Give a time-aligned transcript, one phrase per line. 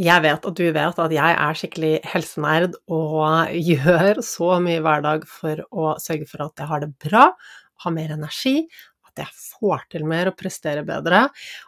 [0.00, 5.02] Jeg vet at du vet at jeg er skikkelig helsenerd og gjør så mye hver
[5.04, 7.26] dag for å sørge for at jeg har det bra,
[7.84, 8.62] har mer energi,
[9.10, 11.26] at jeg får til mer og presterer bedre.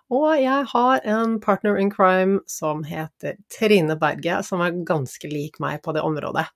[0.09, 5.61] Og jeg har en partner in crime som heter Trine Berge, som er ganske lik
[5.61, 6.47] meg på det området.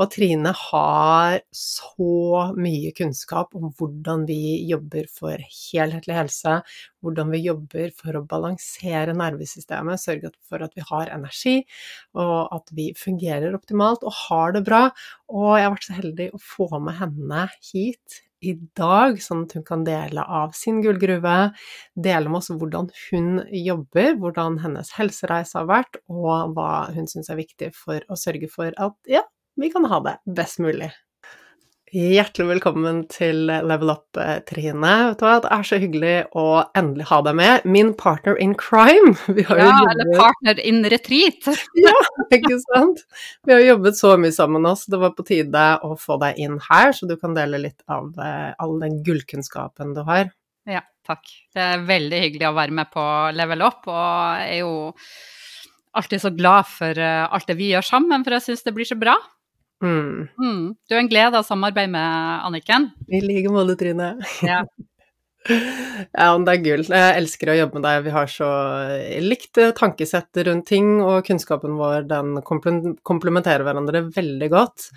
[0.00, 6.54] Og Trine har så mye kunnskap om hvordan vi jobber for helhetlig helse,
[7.04, 11.58] hvordan vi jobber for å balansere nervesystemet, sørge for at vi har energi,
[12.16, 14.86] og at vi fungerer optimalt og har det bra.
[15.28, 19.52] Og jeg har vært så heldig å få med henne hit i dag, sånn at
[19.58, 21.36] hun kan dele av sin gullgruve,
[21.94, 27.30] dele med oss hvordan hun jobber, hvordan hennes helsereise har vært, og hva hun syns
[27.30, 29.22] er viktig for å sørge for at ja,
[29.54, 30.92] vi kan ha det best mulig.
[31.92, 34.92] Hjertelig velkommen til Level Up, eh, Trine.
[35.10, 35.34] Vet du hva?
[35.44, 36.44] Det er så hyggelig å
[36.78, 37.66] endelig ha deg med.
[37.68, 39.12] Min partner in crime.
[39.36, 41.50] ja, eller partner in retreat.
[41.84, 41.92] ja,
[42.32, 43.02] ikke sant.
[43.44, 46.40] Vi har jobbet så mye sammen nå, så det var på tide å få deg
[46.40, 50.32] inn her, så du kan dele litt av eh, all den gullkunnskapen du har.
[50.64, 51.28] Ja, takk.
[51.52, 53.04] Det er veldig hyggelig å være med på
[53.36, 54.72] Level Up, og jeg er jo
[55.92, 58.88] alltid så glad for eh, alt det vi gjør sammen, for jeg syns det blir
[58.88, 59.20] så bra.
[59.82, 60.28] Mm.
[60.38, 60.66] Mm.
[60.88, 62.90] Du er en glede av samarbeid med Anniken.
[63.10, 64.14] I like måte, Trine.
[64.46, 64.62] Ja.
[65.48, 66.84] Ja, det er gull.
[66.86, 68.04] Jeg elsker å jobbe med deg.
[68.06, 68.48] Vi har så
[69.24, 74.88] likt tankesett rundt ting, og kunnskapen vår den komplementerer hverandre veldig godt.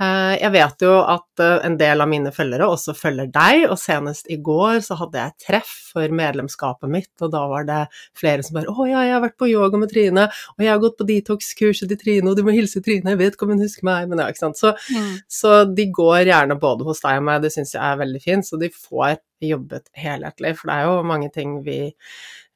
[0.00, 3.76] Eh, jeg vet jo at eh, en del av mine følgere også følger deg, og
[3.80, 7.80] senest i går så hadde jeg treff for medlemskapet mitt, og da var det
[8.16, 10.80] flere som bare 'Å ja, jeg har vært på yoga med Trine, og jeg har
[10.80, 13.66] gått på detox-kurset til Trine, og du må hilse Trine, jeg vet ikke om hun
[13.66, 14.56] husker meg', men ja, ikke sant.
[14.56, 15.16] Så, mm.
[15.28, 18.48] så de går gjerne både hos deg og meg, det syns jeg er veldig fint,
[18.48, 20.56] så de får jobbet helhetlig.
[20.58, 21.78] For det er jo mange ting vi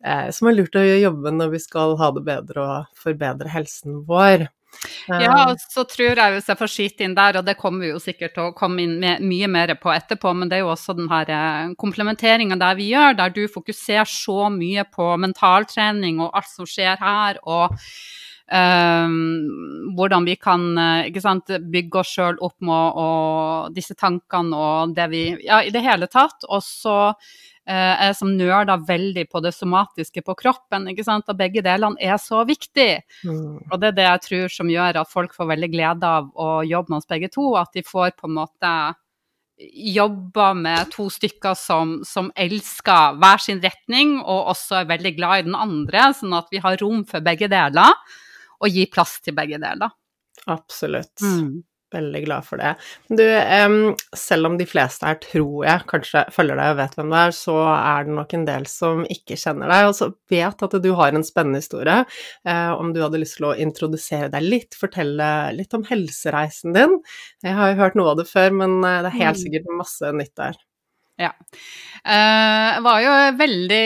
[0.05, 3.51] eh, som er lurt å jobbe med når vi skal ha det bedre og forbedre
[3.53, 4.49] helsen vår.
[5.09, 5.53] Ja, eh.
[5.53, 8.01] og så tror jeg hvis jeg får skyte inn der, og det kommer vi jo
[8.03, 10.97] sikkert til å komme inn med mye mer på etterpå, men det er jo også
[10.99, 16.35] den her eh, komplementeringa der vi gjør, der du fokuserer så mye på mentaltrening og
[16.37, 17.77] alt som skjer her, og
[18.53, 25.09] hvordan vi kan eh, sant, bygge oss sjøl opp med og disse tankene og det
[25.13, 26.45] vi Ja, i det hele tatt.
[26.49, 30.89] Og så uh, er jeg som nerder veldig på det somatiske på kroppen.
[30.89, 33.01] ikke sant, Og begge delene er så viktig.
[33.25, 33.71] Mm.
[33.71, 36.63] Og det er det jeg tror som gjør at folk får veldig glede av å
[36.63, 37.55] jobbe med oss begge to.
[37.57, 38.75] At de får på en måte
[39.57, 45.39] jobba med to stykker som, som, elsker hver sin retning, og også er veldig glad
[45.39, 47.95] i den andre, sånn at vi har rom for begge deler
[48.65, 49.93] og gi plass til begge deler.
[50.51, 51.21] Absolutt.
[51.23, 51.63] Mm.
[51.95, 52.73] Veldig glad for det.
[53.07, 57.13] Du, um, selv om de fleste her, tror jeg, kanskje følger deg og vet hvem
[57.13, 60.67] du er, så er det nok en del som ikke kjenner deg, og så vet
[60.67, 62.01] at du har en spennende historie.
[62.49, 66.99] Uh, om du hadde lyst til å introdusere deg litt, fortelle litt om helsereisen din.
[67.47, 69.43] Jeg har jo hørt noe av det før, men eh, det er helt mm.
[69.45, 70.59] sikkert masse nytt der.
[71.21, 71.31] Ja.
[72.03, 73.85] Eh, jeg var jo veldig,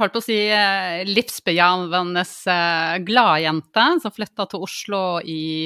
[0.00, 5.64] holdt på å si, eh, livsbejaende uh, gladjente som flytta til Oslo i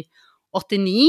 [0.54, 1.08] 89.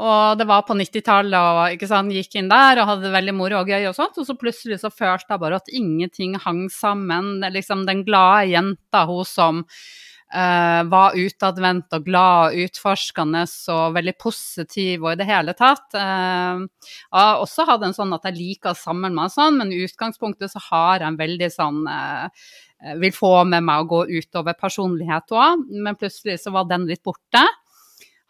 [0.00, 3.68] og det var på 90-tallet, og gikk inn der og hadde det veldig moro og
[3.68, 4.16] gøy og sånt.
[4.16, 7.42] Og så plutselig så følte jeg bare at ingenting hang sammen.
[7.52, 9.66] Liksom den glade jenta, hun som
[10.30, 13.40] Uh, var utadvendt og glad og utforskende
[13.74, 15.88] og veldig positiv og i det hele tatt.
[15.90, 16.68] Uh,
[17.10, 20.62] jeg også hadde en sånn at jeg liker sammen med sånn, men i utgangspunktet så
[20.68, 22.28] har jeg en veldig sånn uh,
[23.02, 27.02] Vil få med meg å gå utover personlighet òg, men plutselig så var den litt
[27.02, 27.42] borte.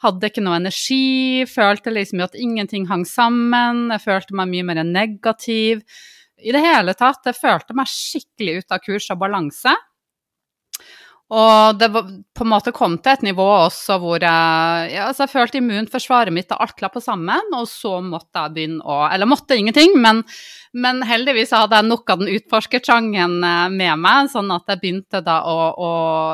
[0.01, 3.91] Hadde ikke noe energi, følte liksom at ingenting hang sammen.
[3.93, 5.85] Jeg følte meg mye mer negativ.
[6.41, 9.77] I det hele tatt, jeg følte meg skikkelig ut av kurs og balanse.
[11.31, 15.29] Og det var, på en måte kom til et nivå også hvor jeg, ja, altså
[15.29, 19.31] jeg følte immunforsvaret mitt og alt klappa sammen, og så måtte jeg begynne å Eller
[19.31, 20.25] måtte ingenting, men,
[20.75, 25.23] men heldigvis hadde jeg nok av den utforskertrangen eh, med meg, sånn at jeg begynte
[25.23, 25.93] da å, å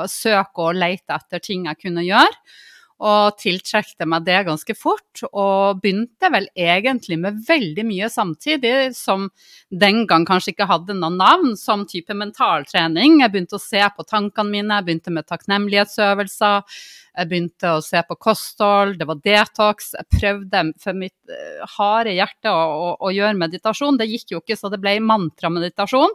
[0.08, 2.64] søke og lete etter ting jeg kunne gjøre.
[2.96, 5.22] Og tiltrekte meg det ganske fort.
[5.28, 9.28] Og begynte vel egentlig med veldig mye samtidig, som
[9.69, 13.20] den gang kanskje ikke hadde noen navn, som type mentaltrening.
[13.20, 16.81] Jeg begynte å se på tankene mine, jeg begynte med takknemlighetsøvelser.
[17.16, 19.94] Jeg begynte å se på kosthold, det var detox.
[19.96, 23.96] Jeg prøvde for mitt eh, harde hjerte å, å, å gjøre meditasjon.
[24.00, 26.12] Det gikk jo ikke, så det ble mantrameditasjon.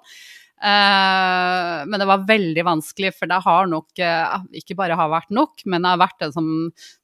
[0.62, 5.32] Uh, men det var veldig vanskelig, for det har nok uh, ikke bare har vært
[5.34, 6.52] nok, men jeg har vært en sånn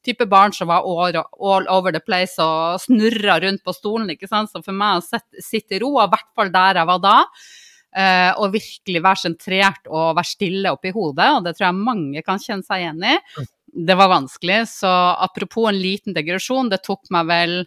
[0.05, 4.11] type barn som var all, all over the place og snurra rundt på stolen.
[4.13, 4.53] ikke sant?
[4.53, 7.17] Så for meg å sitte i ro, og i hvert fall der jeg var da,
[7.97, 12.25] uh, og virkelig være sentrert og være stille oppi hodet, og det tror jeg mange
[12.27, 13.17] kan kjenne seg igjen i,
[13.89, 14.67] det var vanskelig.
[14.69, 17.63] Så apropos en liten degresjon, det tok meg vel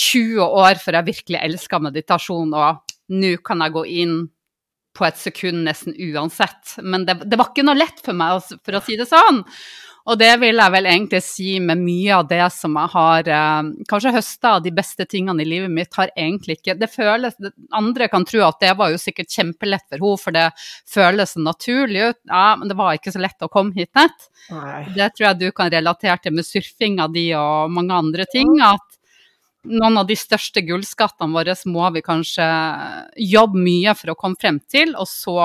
[0.00, 2.56] 20 år før jeg virkelig elska meditasjon.
[2.56, 4.20] og nå kan jeg gå inn
[4.96, 6.76] på et sekund nesten uansett.
[6.82, 9.44] Men det, det, var ikke noe lett for meg, for å si det sånn.
[10.10, 13.68] Og det vil jeg vel egentlig si med mye av det som jeg har eh,
[13.88, 17.36] kanskje høsta av de beste tingene i livet mitt, har egentlig ikke Det føles
[17.76, 20.46] Andre kan tro at det var jo sikkert kjempelett for henne, for det
[20.90, 22.20] føles naturlig ut.
[22.32, 24.30] Ja, men det var ikke så lett å komme hit nett.
[24.96, 28.56] Det tror jeg du kan relatere til med surfinga di og mange andre ting.
[28.64, 28.89] at
[29.68, 32.46] noen av de største gullskattene våre må vi kanskje
[33.30, 35.36] jobbe mye for å komme frem til, og så,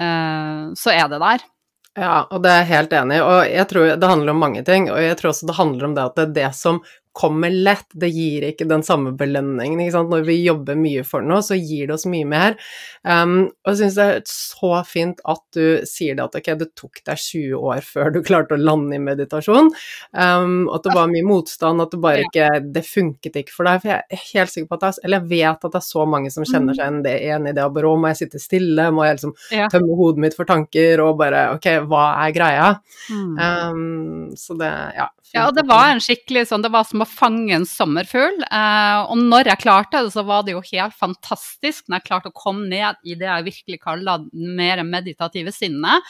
[0.00, 1.46] eh, så er det der.
[1.92, 4.62] Ja, og det er jeg helt enig i, og jeg tror det handler om mange
[4.64, 6.80] ting, og jeg tror også det handler om det at det er det som
[7.12, 9.80] kommer lett, det gir ikke den samme belønningen.
[9.80, 10.12] ikke sant?
[10.12, 12.56] Når vi jobber mye for noe, så gir det oss mye mer.
[13.04, 16.70] Um, og jeg syns det er så fint at du sier det at ok, det
[16.78, 19.70] tok deg 20 år før du klarte å lande i meditasjon,
[20.16, 23.82] um, at det var mye motstand, at det bare ikke Det funket ikke for deg.
[23.82, 25.86] For jeg er helt sikker på at det er Eller jeg vet at det er
[25.86, 28.88] så mange som kjenner seg igjen i det og bare må jeg sitte stille?
[28.94, 29.34] Må jeg liksom
[29.72, 32.68] tømme hodet mitt for tanker og bare Ok, hva er greia?
[33.10, 35.08] Um, så det Ja.
[35.32, 38.42] Ja, og det var en skikkelig sånn Det var som å fange en sommerfugl.
[38.46, 42.30] Eh, og når jeg klarte det, så var det jo helt fantastisk når jeg klarte
[42.30, 46.02] å komme ned i det jeg virkelig kaller mer meditative sinnet.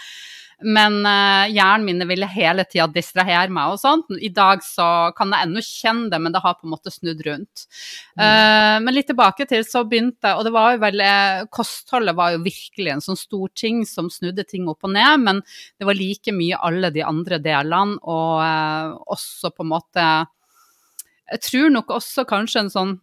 [0.63, 4.13] Men uh, hjernen min ville hele tida distrahere meg og sånt.
[4.15, 7.19] I dag så kan jeg ennå kjenne det, men det har på en måte snudd
[7.27, 7.65] rundt.
[8.15, 11.03] Uh, men litt tilbake til så begynte Og det var jo vel
[11.51, 15.43] Kostholdet var jo virkelig en sånn stor ting som snudde ting opp og ned, men
[15.81, 20.07] det var like mye alle de andre delene, og uh, også på en måte
[21.33, 22.95] jeg tror nok også kanskje en sånn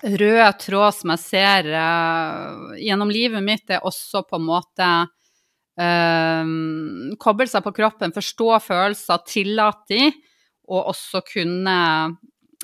[0.00, 4.88] rød tråd som jeg ser uh, gjennom livet mitt, er også på en måte
[5.80, 6.52] uh,
[7.20, 10.10] koble seg på kroppen, forstå følelser, tillate de,
[10.70, 11.76] og også kunne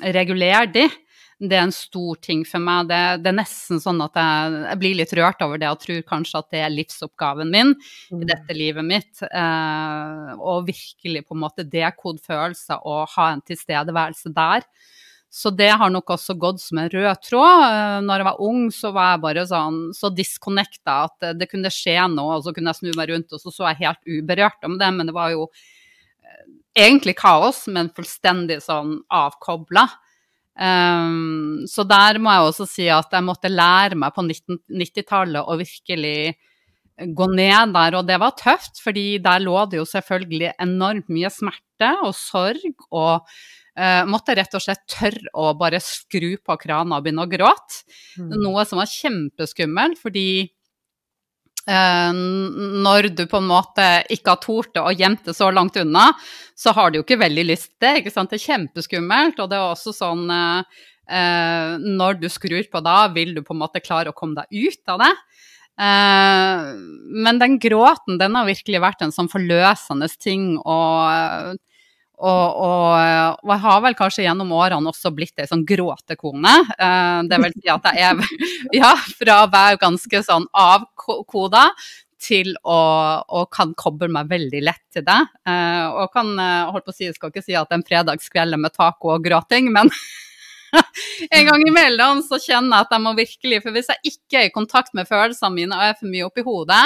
[0.01, 0.87] regulere de.
[1.37, 2.87] Det er en stor ting for meg.
[2.89, 5.99] Det, det er nesten sånn at jeg, jeg, blir litt rørt over det og tror
[6.09, 8.23] kanskje at det er livsoppgaven min mm.
[8.23, 9.21] i dette livet mitt.
[9.21, 14.65] Eh, og virkelig på en måte dekode følelser og ha en tilstedeværelse der.
[15.29, 17.67] Så det har nok også gått som en rød tråd.
[17.67, 21.69] Eh, når jeg var ung, så var jeg bare sånn så disconnecta at det kunne
[21.73, 24.65] skje noe, og så kunne jeg snu meg rundt, og så så jeg helt uberørt
[24.65, 24.89] om det.
[24.97, 26.43] Men det var jo eh,
[26.87, 29.85] egentlig kaos, men fullstendig sånn avkobla.
[30.57, 35.45] Um, eh, så der må jeg også si at jeg måtte lære meg på 90-tallet
[35.45, 36.33] å virkelig
[36.97, 41.29] gå ned der, og det var tøft, fordi der lå det jo selvfølgelig enormt mye
[41.33, 43.37] smerte og sorg og
[43.77, 47.83] Uh, måtte rett og slett tørre å bare skru på krana og begynne å gråte.
[48.17, 48.31] Mm.
[48.41, 50.47] Noe som var kjempeskummelt, fordi
[51.67, 56.13] når du på en måte ikke har tort å gjemt det så langt unna,
[56.55, 57.95] så har du jo ikke veldig lyst til det.
[58.01, 58.31] ikke sant?
[58.31, 63.35] Det er kjempeskummelt, og det er også sånn eh, Når du skrur på da, vil
[63.35, 65.13] du på en måte klare å komme deg ut av det.
[65.77, 70.57] men den gråten, den har virkelig vært en sånn forløsende ting.
[70.57, 71.59] og
[72.17, 76.53] og, og, og, jeg har vel kanskje gjennom årene også blitt ei sånn gråtekone.
[76.73, 78.35] Eh, det vil si at jeg er
[78.79, 81.67] ja, fra å være ganske sånn avkoda
[82.17, 82.79] til å,
[83.21, 85.19] å kan koble meg veldig lett til det.
[85.45, 88.57] Eh, og kan, eh, holdt på å si, jeg skal ikke si at en fredagskveld
[88.57, 89.93] med taco og gråting, men
[91.37, 94.49] en gang imellom så kjenner jeg at jeg må virkelig For hvis jeg ikke er
[94.49, 96.83] i kontakt med følelsene mine og er for mye oppi hodet,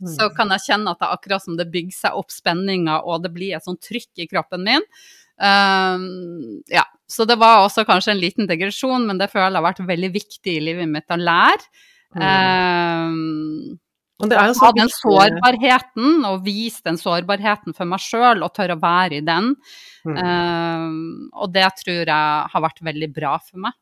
[0.00, 0.34] så mm.
[0.36, 3.32] kan jeg kjenne at det er akkurat som det bygger seg opp spenninger, og det
[3.34, 4.86] blir et sånt trykk i kroppen min.
[5.34, 9.66] Um, ja, så det var også kanskje en liten digresjon, men det føler jeg har
[9.66, 11.66] vært veldig viktig i livet mitt å lære.
[12.14, 13.74] Um,
[14.22, 19.24] ha den sårbarheten, og vise den sårbarheten for meg sjøl, og tørre å være i
[19.26, 19.54] den.
[20.06, 20.18] Mm.
[20.18, 23.74] Uh, og det tror jeg har vært veldig bra for meg.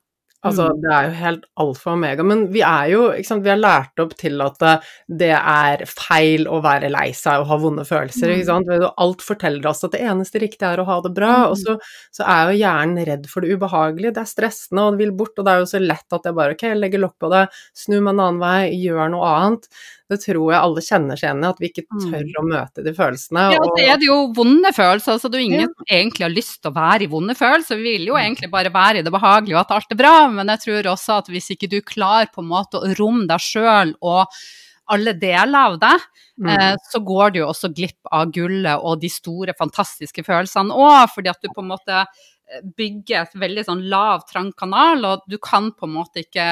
[0.45, 0.81] Altså, Mm.
[0.83, 3.61] det er jo helt alfa og omega, men vi er jo, ikke sant, vi er
[3.63, 4.73] lært opp til at det,
[5.09, 8.41] det er feil å være lei seg og ha vonde følelser, Mm.
[8.41, 8.93] ikke sant.
[8.99, 11.51] Alt forteller oss at det eneste riktige er å ha det bra, Mm.
[11.53, 11.79] og så,
[12.11, 15.39] så er jo hjernen redd for det ubehagelige, det er stressende og det vil bort,
[15.39, 17.49] og det er jo så lett at jeg bare, ok, jeg legger lokk på det,
[17.75, 19.69] snur meg en annen vei, gjør noe annet.
[20.11, 22.11] Det tror jeg alle kjenner seg igjen i, at vi ikke Mm.
[22.11, 23.53] tør å møte de følelsene.
[23.53, 26.21] Ja, og så er det jo vonde følelser, så det er jo ingen som egentlig
[26.27, 27.77] har lyst til å være i vonde følelser.
[27.81, 30.51] Vi vil jo egentlig bare være i det behagelige og at alt er bra, men
[30.55, 33.95] jeg tror også at hvis ikke du klarer på en måte å romme deg sjøl
[34.01, 34.27] og
[34.93, 36.09] alle deler av deg,
[36.41, 36.49] Mm.
[36.49, 41.11] eh, så går du jo også glipp av gullet og de store, fantastiske følelsene òg,
[41.13, 45.27] fordi at du på en måte eh, bygger et veldig sånn lav, trang kanal, og
[45.29, 46.47] du kan på en måte ikke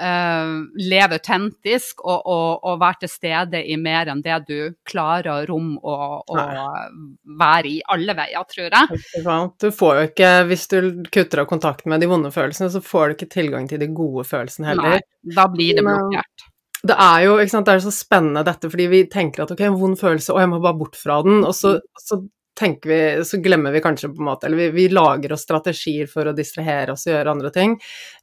[0.00, 0.50] eh,
[0.88, 4.56] leve autentisk og, og, og være til stede i mer enn det du
[4.88, 9.48] klarer å romme og, og være i alle veier, tror jeg.
[9.60, 10.78] Du får jo ikke, hvis du
[11.12, 14.26] kutter av kontakten med de vonde følelsene, så får du ikke tilgang til de gode
[14.28, 14.98] følelsene heller.
[14.98, 16.48] Nei, da blir det blokkert.
[16.88, 19.78] Det er jo sant, det er så spennende dette, fordi vi tenker at ok, en
[19.80, 22.20] vond følelse, og jeg må bare bort fra den, og så, så
[22.58, 26.08] tenker vi, så glemmer vi kanskje på en måte, eller vi, vi lager oss strategier
[26.10, 27.76] for å distrahere oss og gjøre andre ting,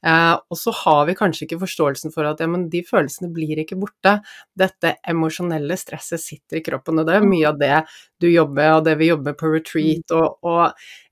[0.06, 3.62] eh, og så har vi kanskje ikke forståelsen for at ja, men de følelsene blir
[3.64, 4.18] ikke borte.
[4.58, 7.78] Dette emosjonelle stresset sitter i kroppen, og det er mye av det
[8.22, 10.66] du jobber og det vi jobber på retreat, og, og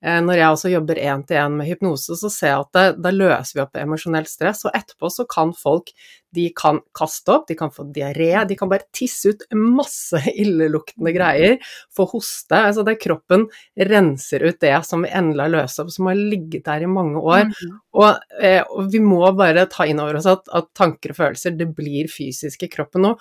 [0.03, 3.59] eh, når jeg også jobber én-til-én med hypnose, så ser jeg at det, da løser
[3.59, 5.93] vi opp emosjonelt stress, og etterpå så kan folk
[6.33, 11.13] de kan kaste opp, de kan få diaré, de kan bare tisse ut masse illeluktende
[11.15, 11.57] greier,
[11.95, 12.57] få hoste.
[12.57, 13.47] Altså det kroppen
[13.77, 17.21] renser ut det som vi endelig har løst opp, som har ligget der i mange
[17.21, 17.49] år.
[17.49, 17.75] Mm.
[17.99, 21.57] Og, eh, og vi må bare ta inn over oss at, at tanker og følelser,
[21.57, 23.13] det blir fysisk i kroppen nå.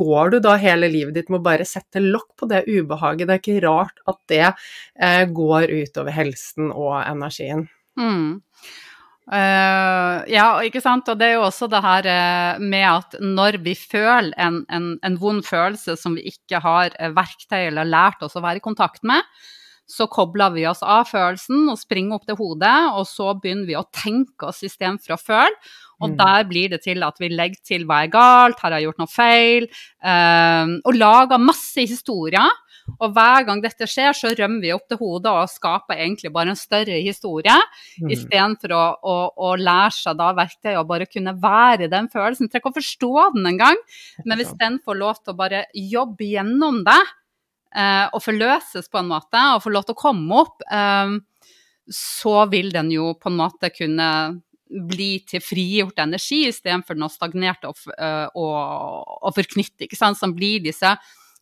[0.00, 3.38] Går du da hele livet ditt med å bare sette lokk på det ubehaget, det
[3.38, 7.68] er ikke rart at det eh, går utover helsen og energien.
[7.98, 8.38] Mm.
[9.28, 11.08] Eh, ja, ikke sant.
[11.12, 14.94] Og det er jo også det her eh, med at når vi føler en, en,
[15.04, 18.64] en vond følelse som vi ikke har eh, verktøy eller lært oss å være i
[18.64, 19.20] kontakt med,
[19.88, 23.76] så kobler vi oss av følelsen og springer opp til hodet, og så begynner vi
[23.78, 25.54] å tenke oss istedenfor å føle.
[25.98, 26.16] Og Mm.
[26.18, 29.10] der blir det til at vi legger til hva er galt, har jeg gjort noe
[29.10, 29.68] feil,
[29.98, 32.52] Uh, og lager masse historier.
[32.96, 36.54] Og hver gang dette skjer, så rømmer vi opp til hodet og skaper egentlig bare
[36.54, 37.54] en større historie,
[37.98, 38.10] Mm.
[38.14, 39.14] istedenfor å, å,
[39.48, 42.48] å lære seg da verktøy og bare kunne være i den følelsen.
[42.48, 43.80] Trenger ikke å forstå den engang,
[44.24, 47.00] men hvis den får lov til å bare jobbe gjennom det,
[47.74, 51.16] eh, og forløses på en måte, og få lov til å komme opp, eh,
[51.90, 54.08] så vil den jo på en måte kunne
[54.68, 60.34] bli til frigjort energi istedenfor noe stagnert og, eh, og, og forknytt, ikke sant, som
[60.36, 60.90] blir disse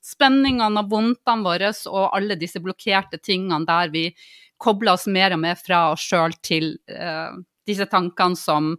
[0.07, 4.07] spenningene og vondtene våre og alle disse blokkerte tingene der vi
[4.63, 7.35] kobler oss mer og mer fra oss sjøl til eh,
[7.67, 8.71] disse tankene som,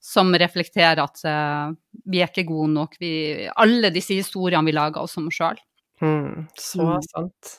[0.00, 1.74] som reflekterer at eh,
[2.08, 2.96] vi er ikke gode nok.
[3.02, 3.12] Vi,
[3.52, 5.60] alle disse historiene vi lager oss om oss sjøl.
[6.00, 7.02] Mm, så Mm.
[7.04, 7.58] sant.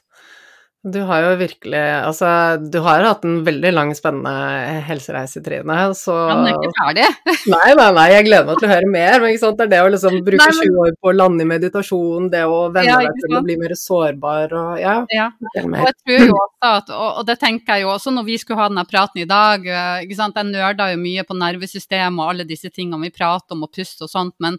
[0.81, 6.15] Du har jo virkelig Altså, du har hatt en veldig lang, spennende helsereise, Trine, så
[6.31, 7.05] Han er ikke ferdig.
[7.53, 9.71] Nei, nei, nei, jeg gleder meg til å høre mer, men ikke sant, det er
[9.75, 12.59] det å liksom bruke Nei, men- 20 år på å lande i meditasjon, det å
[12.73, 15.27] venne Ja, deg til å bli mer sårbar og ja, Ja.
[15.61, 18.39] Og jeg tror jo også at, og, og det tenker jeg jo også når vi
[18.41, 22.21] skulle ha denne praten i dag, eh, ikke sant, jeg nerda jo mye på nervesystemet
[22.25, 24.57] og alle disse tingene vi prater om og pust og sånt, men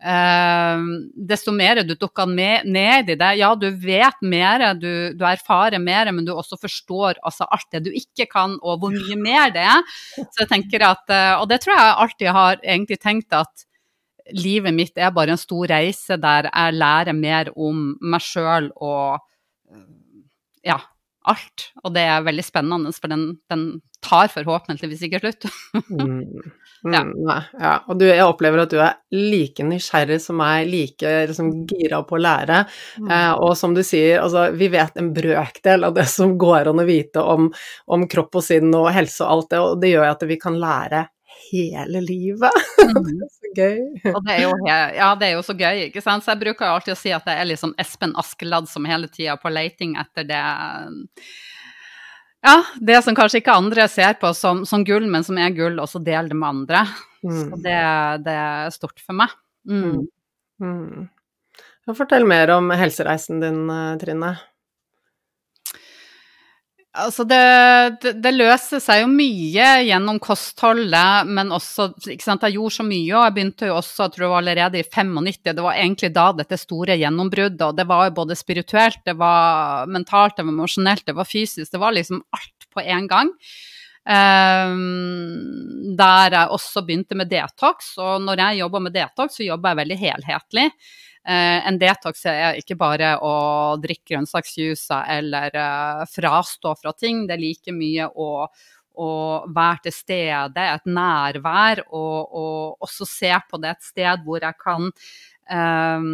[0.00, 6.10] desto mer du dukker ned i det, ja du vet mer, du, du erfarer mer,
[6.12, 9.64] men du også forstår altså alt det du ikke kan og hvor mye mer det
[9.64, 9.94] er.
[10.18, 13.64] Så jeg tenker at, eh, og det tror jeg alltid har egentlig tenkt at
[14.32, 19.20] livet mitt er bare en stor reise der jeg lærer mer om meg sjøl og
[19.72, 19.86] eh,
[20.70, 20.80] ja,
[21.24, 21.70] alt.
[21.84, 23.66] Og det er veldig spennende, for den, den
[24.04, 25.48] tar forhåpentligvis ikke slutt.
[26.84, 26.94] Mm.
[26.94, 27.02] Ja.
[27.02, 27.28] Mm,
[27.60, 27.72] ja.
[27.88, 32.18] Og du, jeg opplever at du er like nysgjerrig som meg, like liksom, gira på
[32.18, 32.64] å lære.
[33.00, 36.84] Eh, og som du sier, altså, vi vet en brøkdel av det som går an
[36.84, 37.50] å vite om,
[37.86, 40.60] om kropp og sinn og helse og alt det, og det gjør at vi kan
[40.60, 41.06] lære
[41.50, 42.52] hele livet.
[42.84, 43.22] Mhm.
[43.32, 43.78] Så gøy.
[44.10, 46.24] Og det er, jo, ja, det er jo så gøy, ikke sant.
[46.24, 49.08] Så jeg bruker jo alltid å si at det er liksom Espen Askeladd som hele
[49.08, 50.42] tida på leiting etter det
[52.44, 55.78] Ja, det som kanskje ikke andre ser på som, som gull, men som er gull,
[55.80, 56.84] og så deler det med andre.
[57.24, 57.62] Så Mm.
[57.64, 57.76] det,
[58.26, 59.30] det er stort for meg.
[59.64, 60.02] Mm.
[60.60, 61.06] Mm.
[61.86, 64.34] Ja, Fortell mer om helsereisen din, eh, Trine.
[66.94, 67.38] Altså det,
[68.04, 72.86] det, det løser seg jo mye gjennom kostholdet, men også ikke sant, Jeg gjorde så
[72.86, 75.40] mye, og jeg begynte jo også, jeg tror det var allerede i 95.
[75.48, 77.64] Det var egentlig da dette store gjennombruddet.
[77.66, 81.72] Og det var jo både spirituelt, det var mentalt, det var emosjonelt, det var fysisk.
[81.72, 83.34] Det var liksom alt på en gang.
[84.04, 87.96] Um, der jeg også begynte med detox.
[87.98, 90.68] Og når jeg jobber med detox, så jobber jeg veldig helhetlig.
[91.24, 93.34] Uh, en detox er ikke bare å
[93.80, 97.24] drikke grønnsaksjuice eller uh, frastå fra ting.
[97.28, 98.28] Det er like mye å,
[99.00, 99.10] å
[99.48, 104.60] være til stede, et nærvær, og, og også se på det et sted hvor jeg
[104.60, 104.90] kan
[105.48, 106.12] um,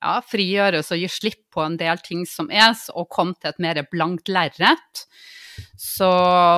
[0.00, 3.62] ja, frigjøres og gi slipp på en del ting som er, og komme til et
[3.62, 5.04] mer blankt lerret.
[5.80, 6.10] Så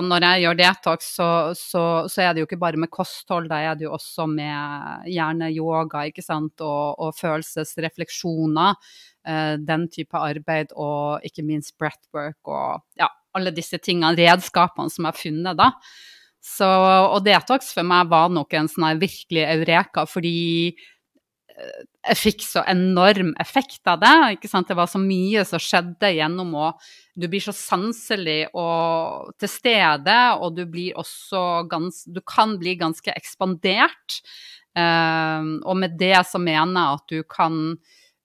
[0.06, 1.28] når jeg gjør detox, så,
[1.58, 5.08] så, så, er det jo ikke bare med kosthold, da er det jo også med
[5.10, 6.60] gjerne yoga ikke sant?
[6.60, 8.78] Og, og følelsesrefleksjoner.
[9.22, 13.06] Eh, den type arbeid, og ikke minst breathwork og ja,
[13.36, 15.68] alle disse tingene, redskapene som jeg har funnet, da.
[16.42, 20.72] Så, og detox for meg var nok en sånn virkelig eureka, fordi
[22.02, 24.14] jeg fikk så enorm effekt av det.
[24.36, 24.68] ikke sant?
[24.68, 26.72] Det var så mye som skjedde gjennom å
[27.14, 32.74] Du blir så sanselig og til stede, og du blir også gans, Du kan bli
[32.80, 34.22] ganske ekspandert.
[34.72, 37.58] Uh, og med det så mener jeg at du kan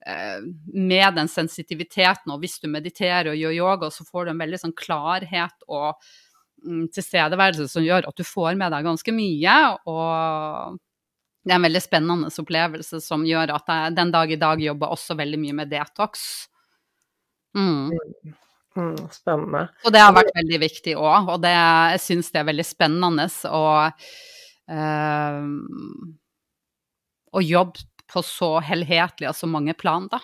[0.07, 0.39] uh,
[0.73, 4.61] Med den sensitiviteten, og hvis du mediterer og gjør yoga, så får du en veldig
[4.63, 5.99] sånn klarhet og
[6.63, 9.59] um, tilstedeværelse som gjør at du får med deg ganske mye.
[9.85, 10.79] og
[11.45, 14.93] det er en veldig spennende opplevelse som gjør at jeg den dag i dag jobber
[14.95, 16.47] også veldig mye med detox.
[17.57, 17.93] Mm.
[18.77, 19.63] Mm, spennende.
[19.85, 23.25] Og det har vært veldig viktig òg, og det, jeg syns det er veldig spennende
[23.49, 23.65] å,
[24.69, 25.45] uh,
[27.33, 30.21] å jobbe på så helhetlig og så mange plan, da.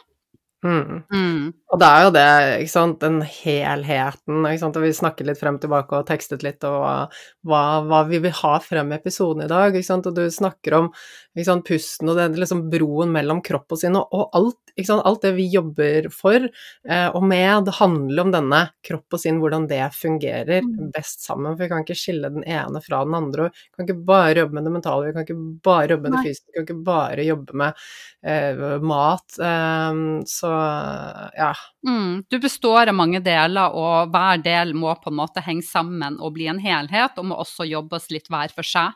[0.64, 1.04] Mm.
[1.12, 1.52] Mm.
[1.74, 2.26] Og det er jo det,
[2.64, 6.64] ikke sant, den helheten, ikke sant, og vi snakket litt frem tilbake og tekstet litt
[6.70, 7.10] og
[7.50, 10.78] hva, hva vi vil ha frem i episoden i dag, ikke sant, og du snakker
[10.78, 10.92] om
[11.34, 14.92] ikke sant, pusten og den liksom broen mellom kropp og sinn, og, og alt, ikke
[14.92, 19.24] sant, alt det vi jobber for eh, og med, det handler om denne kropp og
[19.24, 20.92] sinn, hvordan det fungerer mm.
[20.94, 23.90] best sammen, for vi kan ikke skille den ene fra den andre, og vi kan
[23.90, 26.60] ikke bare jobbe med det mentale, vi kan ikke bare jobbe med det fysiske, vi
[26.60, 27.84] kan ikke bare jobbe med
[28.30, 31.52] eh, mat, eh, så ja.
[31.88, 36.20] Mm, du består av mange deler, og hver del må på en måte henge sammen
[36.20, 38.96] og bli en helhet, og må også jobbes litt hver for seg.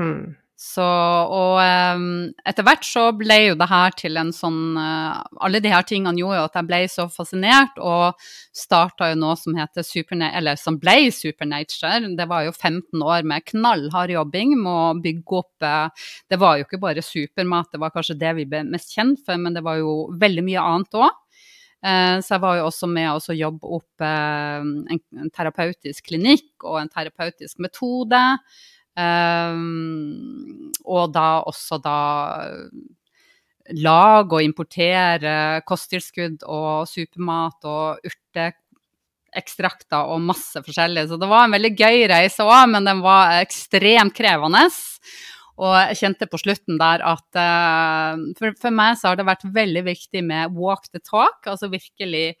[0.00, 0.36] Mm.
[0.56, 2.04] Så, og um,
[2.48, 6.16] etter hvert så ble jo det her til en sånn uh, Alle de her tingene
[6.16, 10.56] gjorde jo at jeg ble så fascinert, og starta jo noe som heter Supernature, eller
[10.56, 11.98] som ble Supernature.
[12.16, 16.56] Det var jo 15 år med knallhard jobbing med å bygge opp uh, Det var
[16.56, 19.64] jo ikke bare supermat, det var kanskje det vi ble mest kjent for, men det
[19.66, 21.20] var jo veldig mye annet òg.
[21.84, 26.90] Uh, så jeg var jo også med å jobbe opp en terapeutisk klinikk og en
[26.96, 28.22] terapeutisk metode.
[28.96, 31.96] Um, og da også da
[33.74, 41.08] lage og importere kosttilskudd og supermat og urteekstrakter og masse forskjellig.
[41.10, 44.66] Så det var en veldig gøy reise òg, men den var ekstremt krevende.
[45.56, 49.46] Og jeg kjente på slutten der at uh, for, for, meg så har det vært
[49.56, 52.34] veldig viktig med walk the talk, altså virkelig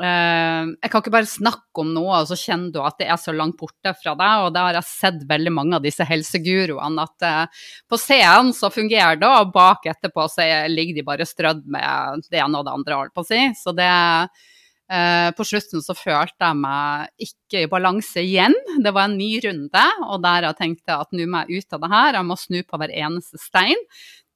[0.00, 3.34] jeg kan ikke bare snakke om noe, og så kjenner du at det er så
[3.36, 4.44] langt borte fra deg.
[4.46, 8.72] Og det har jeg sett veldig mange av disse helseguruene, at uh, på scenen så
[8.72, 12.78] fungerer det, og bak etterpå så ligger de bare strødd med det ene og det
[12.78, 13.42] andre, holdt på å si.
[13.60, 18.56] Så det uh, På slutten så følte jeg meg ikke i balanse igjen.
[18.80, 21.84] Det var en ny runde, og der jeg tenkte at nå må jeg ut av
[21.84, 23.88] det her, jeg må snu på hver eneste stein.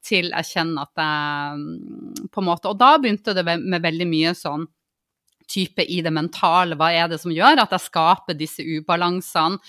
[0.04, 4.34] Til jeg kjenner at jeg på en måte Og da begynte det med veldig mye
[4.36, 4.66] sånn
[5.50, 6.78] type i det mentale.
[6.78, 9.60] Hva er det som gjør at jeg skaper disse ubalansene?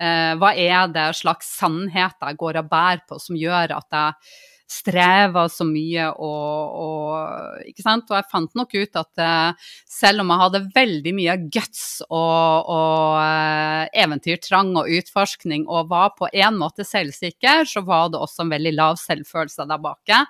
[0.00, 4.30] Eh, hva er det slags sannheter jeg går og bærer på som gjør at jeg
[4.70, 8.06] strever så mye og, og, Ikke sant.
[8.10, 12.70] Og jeg fant nok ut at uh, selv om jeg hadde veldig mye guts og,
[12.70, 18.46] og uh, eventyrtrang og utforskning og var på en måte selvsikker, så var det også
[18.46, 20.24] en veldig lav selvfølelse der bake.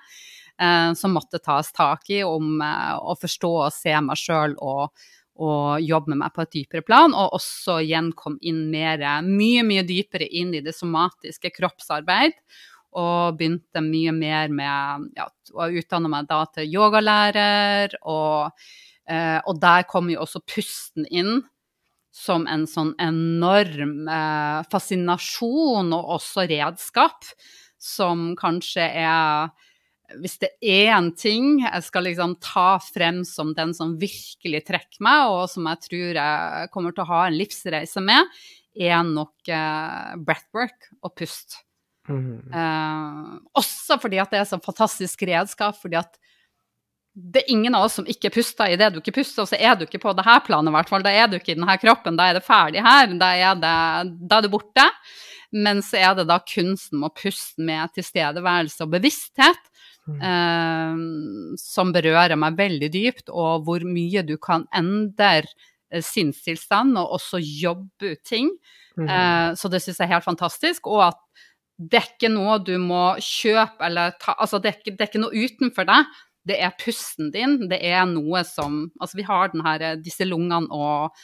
[0.61, 4.91] Eh, som måtte tas tak i om eh, å forstå og se meg sjøl og,
[5.41, 9.63] og jobbe med meg på et dypere plan, og også igjen kom inn mer, mye,
[9.65, 12.37] mye dypere inn i det somatiske kroppsarbeid.
[12.91, 18.51] Og begynte mye mer med ja, å utdanne meg da til yogalærer, og,
[19.09, 21.39] eh, og der kom jo også pusten inn
[22.11, 27.25] som en sånn enorm eh, fascinasjon og også redskap,
[27.81, 29.53] som kanskje er
[30.19, 35.03] hvis det er én ting jeg skal liksom ta frem som den som virkelig trekker
[35.05, 38.41] meg, og som jeg tror jeg kommer til å ha en livsreise med,
[38.75, 41.61] er nok eh, breathwork og pust.
[42.09, 42.49] Mm.
[42.49, 46.17] Uh, også fordi at det er så fantastisk redskap, fordi at
[47.11, 49.59] det er ingen av oss som ikke puster i det du ikke puster, og så
[49.59, 51.03] er du ikke på det her planet, i hvert fall.
[51.03, 53.11] Da er du ikke i denne kroppen, da er det ferdig her.
[53.19, 53.73] Da er, det,
[54.31, 54.85] da er du borte.
[55.51, 59.67] Men så er det da kunsten med å puste med tilstedeværelse og bevissthet
[60.15, 60.23] mm.
[60.31, 65.45] eh, som berører meg veldig dypt, og hvor mye du kan endre
[65.91, 68.51] eh, sinnstilstand og også jobbe ut ting.
[68.99, 69.07] Mm.
[69.07, 70.89] Eh, så det syns jeg er helt fantastisk.
[70.91, 71.21] Og at
[71.81, 75.09] det er ikke noe du må kjøpe eller ta Altså det er ikke, det er
[75.09, 76.11] ikke noe utenfor deg
[76.47, 77.67] det er pusten din.
[77.69, 81.17] Det er noe som Altså, vi har her, disse lungene og,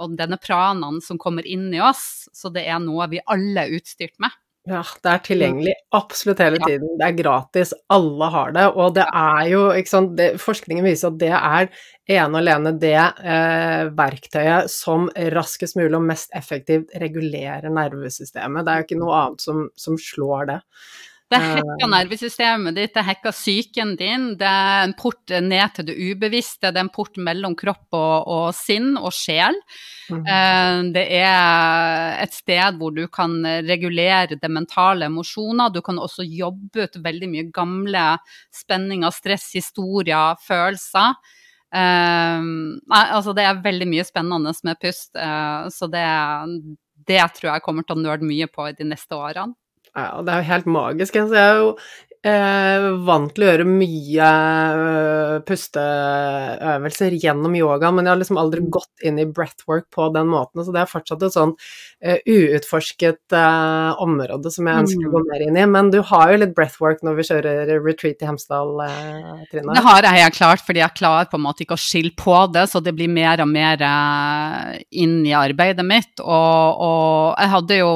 [0.00, 3.76] og denne pranaen som kommer inn i oss, så det er noe vi alle er
[3.78, 4.32] utstyrt med.
[4.64, 6.94] Ja, det er tilgjengelig absolutt hele tiden.
[6.96, 8.64] Det er gratis, alle har det.
[8.72, 11.68] Og det er jo, ikke sant, det, forskningen viser at det er
[12.14, 18.64] ene og alene det eh, verktøyet som raskest mulig og mest effektivt regulerer nervesystemet.
[18.64, 20.58] Det er jo ikke noe annet som, som slår det.
[21.34, 25.96] Det hacker nervesystemet ditt, det hacker psyken din, det er en port ned til det
[25.98, 29.58] ubevisste, det er en port mellom kropp og, og sinn og sjel.
[30.12, 30.90] Mm.
[30.94, 35.72] Det er et sted hvor du kan regulere det mentale emosjoner.
[35.72, 38.04] Du kan også jobbe ut veldig mye gamle
[38.52, 41.16] spenninger, stress, historier, følelser.
[41.74, 46.06] Uh, altså det er veldig mye spennende med pust, uh, så det,
[47.08, 49.56] det tror jeg kommer til å nøle mye på i de neste årene.
[49.96, 51.16] Ja, det er jo helt magisk.
[51.16, 51.78] Altså, jeg er jo
[52.26, 58.64] eh, vant til å gjøre mye uh, pusteøvelser gjennom yoga, men jeg har liksom aldri
[58.64, 58.70] mm.
[58.74, 60.64] gått inn i breathwork på den måten.
[60.66, 61.54] Så det er fortsatt et sånn
[62.02, 65.08] eh, uutforsket eh, område som jeg ønsker mm.
[65.08, 65.66] å gå mer inn i.
[65.76, 68.74] Men du har jo litt breathwork når vi kjører retreat i Hemsedal,
[69.52, 69.78] Trine?
[69.78, 72.36] Det har jeg helt klart, fordi jeg klarer på en måte ikke å skille på
[72.52, 73.80] det, så det blir mer og mer
[74.90, 76.12] inn i arbeidet mitt.
[76.20, 77.92] Og, og jeg hadde jo,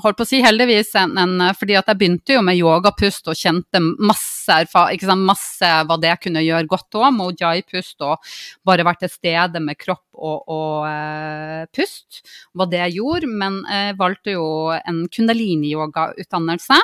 [0.00, 3.28] holdt på å si heldigvis, en, en Eh, fordi at jeg begynte jo med yogapust
[3.30, 8.32] og kjente masse, sant, masse hva det kunne gjøre godt òg, med ojai-pust og
[8.66, 12.24] bare vært til stede med kropp og, og uh, pust,
[12.56, 13.30] hva det gjorde.
[13.30, 14.46] Men jeg valgte jo
[14.80, 16.80] en kundalini-yoga-utdannelse.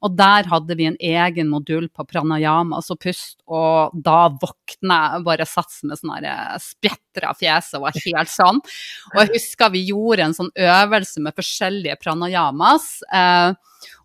[0.00, 5.26] Og der hadde vi en egen modul på pranayama, altså pust, og da våkna jeg
[5.26, 8.62] bare sats med sånn eh, av fjeset og var helt sånn.
[9.12, 12.88] Og jeg husker vi gjorde en sånn øvelse med forskjellige pranayamas.
[13.12, 13.52] Eh,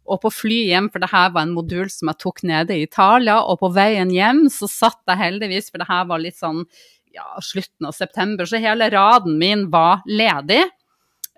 [0.05, 2.85] og på fly hjem, for det her var en modul som jeg tok nede i
[2.85, 6.63] Italia, og på veien hjem så satt jeg heldigvis, for det her var litt sånn
[7.15, 10.63] ja, slutten av september, så hele raden min var ledig.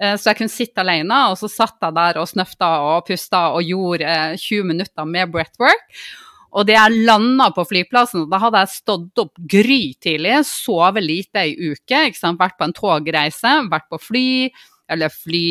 [0.02, 3.48] Eh, så jeg kunne sitte alene, og så satt jeg der og snøfta og pusta
[3.56, 6.02] og gjorde 20 eh, minutter med breathwork.
[6.58, 11.54] Og det jeg landa på flyplassen, da hadde jeg stått opp grytidlig, sovet lite ei
[11.72, 12.08] uke,
[12.40, 14.28] vært på en togreise, vært på fly,
[14.90, 15.48] eller fly,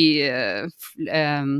[0.88, 1.56] fly eh,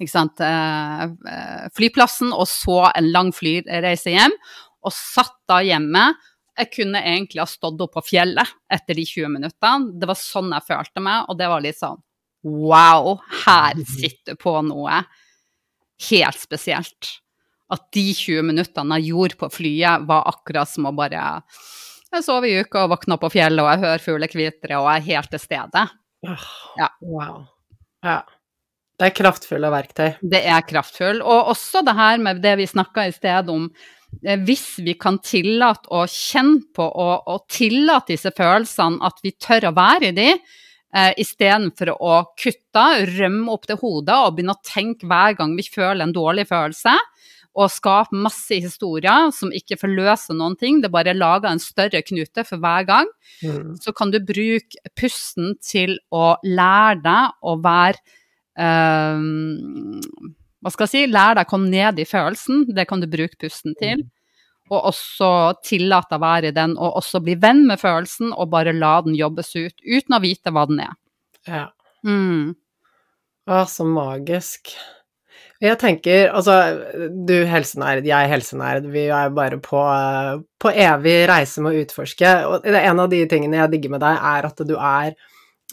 [0.00, 4.34] ikke sant, eh, eh, flyplassen og så en lang flyreise hjem,
[4.80, 6.14] og satt da hjemme.
[6.60, 9.92] Jeg kunne egentlig ha stått opp på fjellet etter de 20 minuttene.
[10.00, 12.00] Det var sånn jeg følte meg, og det var litt sånn
[12.40, 15.02] wow, her sitter sitter på noe
[16.08, 17.10] helt spesielt.
[17.70, 21.42] At de 20 minuttene jeg gjorde på flyet, var akkurat som å bare
[22.10, 24.98] Jeg sov i uka og våkna på fjellet, og jeg hører fugler kvitre, og jeg
[24.98, 25.84] er helt til stede.
[26.80, 26.88] Ja.
[27.06, 27.44] Wow.
[28.02, 28.16] Ja.
[29.00, 30.08] Det er kraftfulle verktøy.
[30.20, 31.22] Det er kraftfull.
[31.24, 33.70] Og også det her med det vi snakka i sted om
[34.20, 39.32] eh, hvis vi kan tillate å kjenne på og, og, tillate disse følelsene, at vi
[39.40, 40.28] tør å være i de,
[40.92, 42.84] eh, istedenfor å kutte,
[43.14, 46.98] rømme opp til hodet og begynne å tenke hver gang vi føler en dårlig følelse,
[47.56, 52.44] og skape masse historier som ikke forløser noen ting, det bare lager en større knute
[52.46, 53.08] for hver gang,
[53.42, 53.80] mm.
[53.80, 58.19] så kan du bruke pusten til å lære deg å være
[58.58, 60.00] um,
[60.60, 61.02] Hva skal jeg si?
[61.10, 62.66] Lær deg å komme ned i følelsen.
[62.76, 64.06] Det kan du bruke pusten til.
[64.70, 65.30] Og også
[65.66, 69.16] tillate å være i den, og også bli venn med følelsen, og bare la den
[69.18, 70.94] jobbes ut, uten å vite hva den er.
[71.48, 71.66] Ja.
[72.06, 72.52] Mm.
[73.50, 74.70] Å, så magisk.
[75.60, 76.54] Jeg tenker, altså
[77.28, 79.80] du helsenerd, jeg helsenerd, vi er bare på,
[80.62, 82.30] på evig reise med å utforske.
[82.48, 85.18] Og en av de tingene jeg digger med deg, er at du er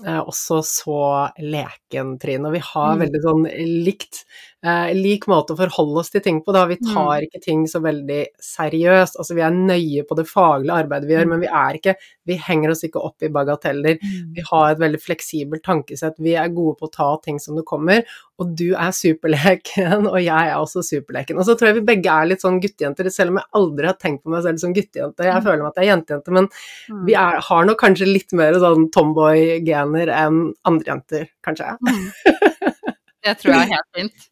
[0.05, 1.01] også så
[1.41, 2.49] leken, Trine.
[2.49, 3.03] Og vi har mm.
[3.05, 3.47] veldig sånn
[3.88, 4.23] likt
[4.65, 6.54] eh, lik måte å forholde oss til ting på.
[6.56, 6.65] Da.
[6.70, 6.89] Vi mm.
[6.89, 7.26] tar mm.
[7.28, 9.20] ikke ting så veldig seriøst.
[9.22, 11.34] Altså, vi er nøye på det faglige arbeidet vi gjør, mm.
[11.36, 14.02] men vi er ikke Vi henger oss ikke opp i bagateller.
[14.04, 14.32] Mm.
[14.36, 16.17] Vi har et veldig fleksibelt tankesett.
[16.20, 18.04] Vi er gode på å ta ting som det kommer.
[18.38, 21.39] Og du er superleken, og jeg er også superleken.
[21.39, 23.98] Og så tror jeg vi begge er litt sånn guttejenter, selv om jeg aldri har
[24.02, 25.24] tenkt på meg selv som guttejente.
[25.24, 25.48] Jeg mm.
[25.48, 26.52] føler meg at jeg er jentejente, men
[27.08, 31.72] vi er, har nok kanskje litt mer sånn tomboy-gener enn andre jenter, kanskje.
[33.27, 34.27] det tror jeg er helt fint.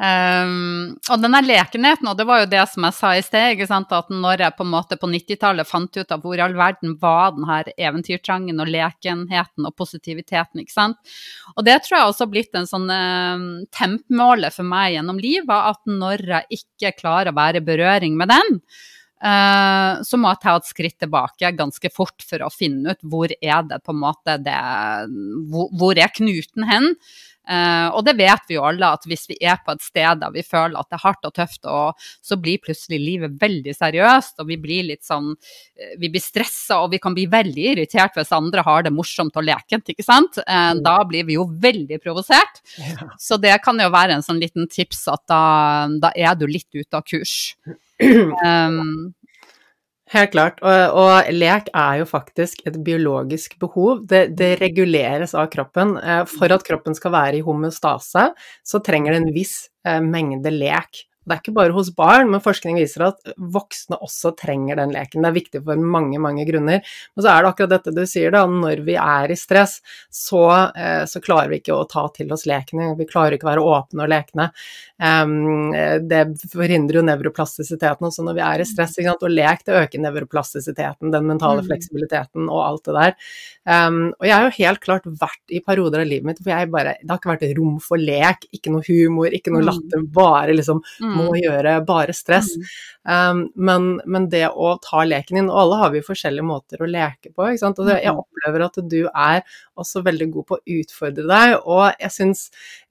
[0.00, 4.08] Um, og denne lekenheten, og det var jo det som jeg sa i sted, at
[4.08, 7.34] når jeg på en måte på 90-tallet fant ut av hvor i all verden var
[7.36, 10.96] den her eventyrtrangen og lekenheten og positiviteten, ikke sant.
[11.52, 13.44] Og det tror jeg også har blitt en sånn um,
[13.76, 18.32] tempmåler for meg gjennom livet, at når jeg ikke klarer å være i berøring med
[18.32, 18.62] den,
[19.20, 23.28] Uh, så må jeg ta et skritt tilbake ganske fort for å finne ut hvor
[23.28, 24.54] er det på en måte det
[25.52, 26.88] Hvor, hvor er knuten hen?
[27.50, 30.30] Uh, og det vet vi jo alle, at hvis vi er på et sted der
[30.34, 34.36] vi føler at det er hardt og tøft, og så blir plutselig livet veldig seriøst,
[34.38, 38.16] og vi blir litt sånn uh, Vi blir stressa, og vi kan bli veldig irritert
[38.18, 40.40] hvis andre har det morsomt og lekent, ikke sant.
[40.46, 42.62] Uh, da blir vi jo veldig provosert.
[42.78, 43.10] Ja.
[43.18, 45.44] Så det kan jo være en sånn liten tips at da,
[46.00, 47.56] da er du litt ute av kurs.
[48.00, 49.10] Um,
[50.10, 50.58] Helt klart.
[50.66, 54.02] Og, og, lek er jo faktisk et biologisk behov.
[54.10, 55.94] Det, det, reguleres av kroppen.
[56.02, 58.30] Eh, for at kroppen skal være i homostase,
[58.66, 59.54] så trenger det en viss
[59.86, 61.04] eh, mengde lek.
[61.20, 65.20] Det er ikke bare hos barn, men forskning viser at voksne også trenger den leken.
[65.20, 66.80] Det er viktig for mange, mange grunner.
[67.12, 68.46] Men så er det akkurat dette du sier, da.
[68.48, 69.78] Når vi er i stress,
[70.08, 72.94] så, eh, så klarer vi ikke å ta til oss lekene.
[72.96, 74.48] Vi klarer ikke å være åpne og lekne.
[75.00, 75.72] Um,
[76.08, 78.96] det forhindrer jo nevroplastisiteten også når vi er i stress.
[79.10, 81.68] Og lek det øker nevroplastisiteten, den mentale mm.
[81.68, 83.14] fleksibiliteten og alt det der.
[83.68, 86.68] Um, og jeg har jo helt klart vært i perioder av livet mitt hvor jeg
[86.72, 89.68] bare Det har ikke vært rom for lek, ikke noe humor, ikke noe mm.
[89.68, 91.40] latter, bare liksom må mm.
[91.42, 92.52] gjøre, bare stress.
[93.00, 96.88] Um, men, men, det å ta leken inn Og alle har vi forskjellige måter å
[96.88, 97.46] leke på.
[97.48, 97.78] ikke sant?
[97.80, 99.40] Og jeg opplever at du er
[99.80, 101.54] også veldig god på å utfordre deg.
[101.64, 102.42] Og jeg syns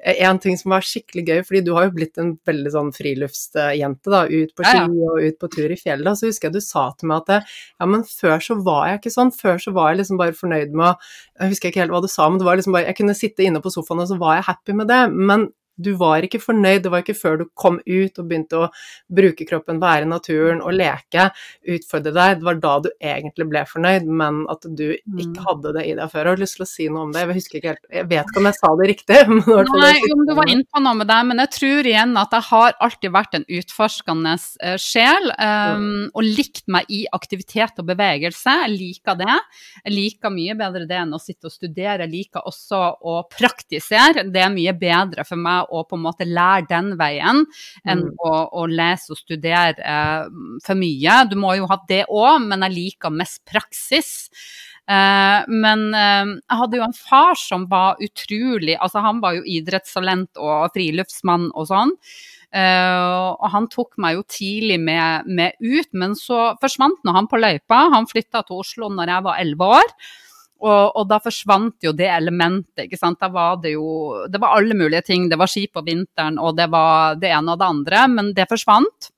[0.01, 2.89] eh, en ting som var skikkelig gøy, fordi du har jo blitt en veldig sånn
[2.95, 6.17] friluftsjente, da, ut på ski og ut på tur i fjellet.
[6.17, 9.15] Så husker jeg du sa til meg at ja, men før så var jeg ikke
[9.19, 9.33] sånn.
[9.35, 10.95] Før så var jeg liksom bare fornøyd med å
[11.39, 13.45] Jeg husker ikke helt hva du sa, men det var liksom bare Jeg kunne sitte
[13.45, 15.03] inne på sofaen, og så var jeg happy med det.
[15.13, 15.49] Men
[15.79, 18.69] du var ikke fornøyd, det var ikke før du kom ut og begynte å
[19.19, 21.29] bruke kroppen, være i naturen og leke,
[21.75, 25.45] utfordre deg, det var da du egentlig ble fornøyd, men at du ikke mm.
[25.47, 26.29] hadde det i deg før.
[26.29, 28.31] Jeg har lyst til å si noe om det, jeg husker ikke helt, jeg vet
[28.31, 29.21] ikke om jeg sa det riktig.
[29.29, 32.33] Men Nei, om du var inne på noe med det, men jeg tror igjen at
[32.35, 34.33] jeg har alltid vært en utforskende
[34.65, 38.55] eh, sjel, um, og likt meg i aktivitet og bevegelse.
[38.65, 39.37] Jeg liker det.
[39.85, 42.05] Jeg liker mye bedre det enn å sitte og studere.
[42.05, 44.25] Jeg liker også å praktisere.
[44.29, 47.43] Det er mye bedre for meg å på en måte lære den veien
[47.85, 48.15] enn mm.
[48.25, 50.25] å, å, lese og studere eh,
[50.65, 51.19] for mye.
[51.29, 54.29] Du må jo ha det òg, men jeg liker mest praksis.
[54.89, 59.45] Eh, men eh, jeg hadde jo en far som var utrolig Altså, han var jo
[59.45, 61.95] idrettstalent og friluftsmann og sånn.
[62.49, 67.29] Uh, og han tok meg jo tidlig med, med ut, men så forsvant nå han
[67.29, 67.83] på løypa.
[67.93, 69.93] Han flytta til Oslo når jeg var elleve år.
[70.59, 72.85] Og, og, da forsvant jo det elementet.
[72.85, 73.19] ikke sant?
[73.21, 75.29] Da var det jo Det var alle mulige ting.
[75.31, 78.49] Det var ski på vinteren, og det var det ene og det andre, men det
[78.51, 79.11] forsvant.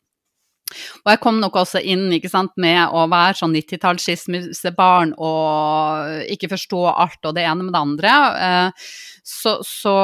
[1.03, 6.51] Og jeg kom nok også inn ikke sant, med å være sånn 90-tallsskismissebarn og ikke
[6.53, 8.13] forstå alt og det ene med det andre.
[8.47, 8.91] Eh,
[9.27, 9.95] så, så,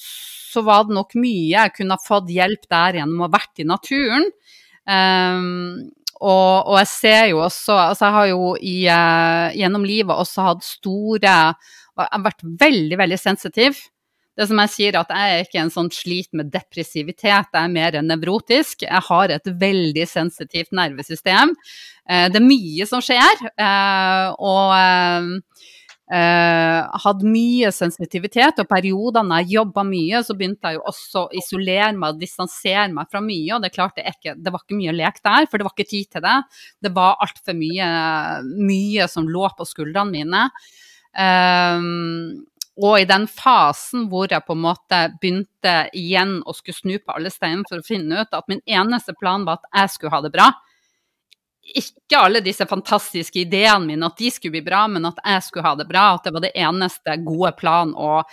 [0.00, 3.62] så, var det nok mye jeg kunne ha fått hjelp der gjennom å ha vært
[3.62, 4.26] i naturen.
[4.90, 10.12] Um, og, og, jeg ser jo også Altså, jeg har jo i, uh, gjennom livet
[10.12, 13.80] også hatt store Jeg har vært veldig, veldig sensitiv.
[14.38, 17.72] Det som jeg sier, at jeg er ikke en sånn slit med depressivitet, jeg er
[17.72, 18.86] mer nevrotisk.
[18.86, 21.52] Jeg har et veldig sensitivt nervesystem.
[22.08, 23.44] Uh, det er mye som skjer.
[23.60, 25.36] Uh, og
[26.10, 31.22] Uh, hadde mye sensitivitet, og perioder når jeg jobba mye, så begynte jeg jo også
[31.22, 33.52] å isolere meg og distansere meg fra mye.
[33.54, 35.92] Og det, klart det, ikke, det var ikke mye lek der, for det var ikke
[35.92, 36.36] tid til det.
[36.82, 37.90] Det var altfor mye,
[38.58, 40.46] mye som lå på skuldrene mine.
[41.14, 42.42] Um,
[42.80, 47.14] og i den fasen hvor jeg på en måte begynte igjen å skulle snu på
[47.14, 50.22] alle steiner for å finne ut at min eneste plan var at jeg skulle ha
[50.24, 50.48] det bra,
[51.78, 55.66] ikke alle disse fantastiske ideene mine, at de skulle bli bra, men at jeg skulle
[55.68, 56.06] ha det bra.
[56.16, 58.24] At det var det eneste gode planen og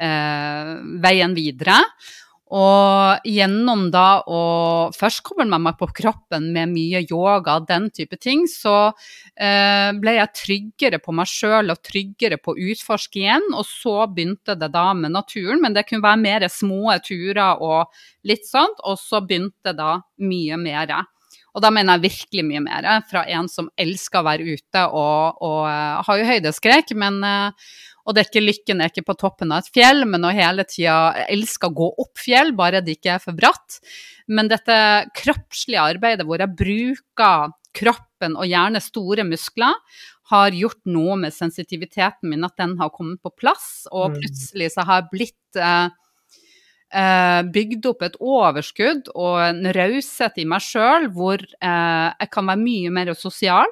[0.00, 1.80] eh, veien videre.
[2.46, 4.40] Og gjennom da å
[4.94, 8.92] først koble meg på kroppen med mye yoga, den type ting, så
[9.34, 13.50] eh, ble jeg tryggere på meg sjøl og tryggere på å utforske igjen.
[13.50, 17.90] Og så begynte det da med naturen, men det kunne være mer små turer og
[18.30, 18.78] litt sånt.
[18.86, 20.94] Og så begynte da mye mer.
[21.56, 25.40] Og da mener jeg virkelig mye mer fra en som elsker å være ute og,
[25.40, 27.22] og uh, har jo høydeskrekk, men
[28.12, 31.24] det er ikke lykken er ikke på toppen av et fjell, men å hele tida
[31.26, 33.80] elske å gå opp fjell, bare det ikke er for bratt.
[34.30, 34.76] Men dette
[35.16, 39.74] kroppslige arbeidet hvor jeg bruker kroppen og gjerne store muskler,
[40.30, 43.86] har gjort noe med sensitiviteten min, at den har kommet på plass.
[43.92, 44.16] Og mm.
[44.18, 45.86] plutselig så har jeg blitt uh,
[46.96, 52.48] eh, bygd opp et overskudd og en raushet i meg sjøl hvor eh, jeg kan
[52.50, 53.70] være mye mer sosial.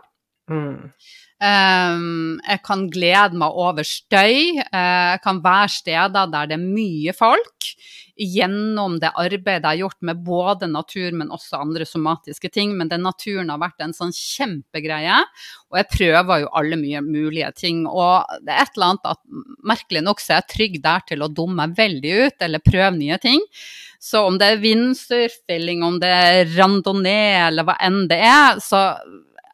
[0.51, 0.93] Mm.
[1.43, 4.61] Um, jeg kan glede meg over støy.
[4.71, 7.71] Uh, jeg kan være steder der det er mye folk.
[8.15, 12.77] Gjennom det arbeidet jeg har gjort med både natur, men også andre somatiske ting.
[12.79, 15.19] Men den naturen har vært en sånn kjempegreie.
[15.73, 17.83] Og jeg prøver jo alle mye mulige ting.
[17.91, 19.23] Og det er et eller annet at
[19.67, 22.95] merkelig nok så er jeg trygg der til å dumme meg veldig ut, eller prøve
[23.01, 23.43] nye ting.
[23.99, 28.93] Så om det er vindsurfing, om det er randonee, eller hva enn det er, så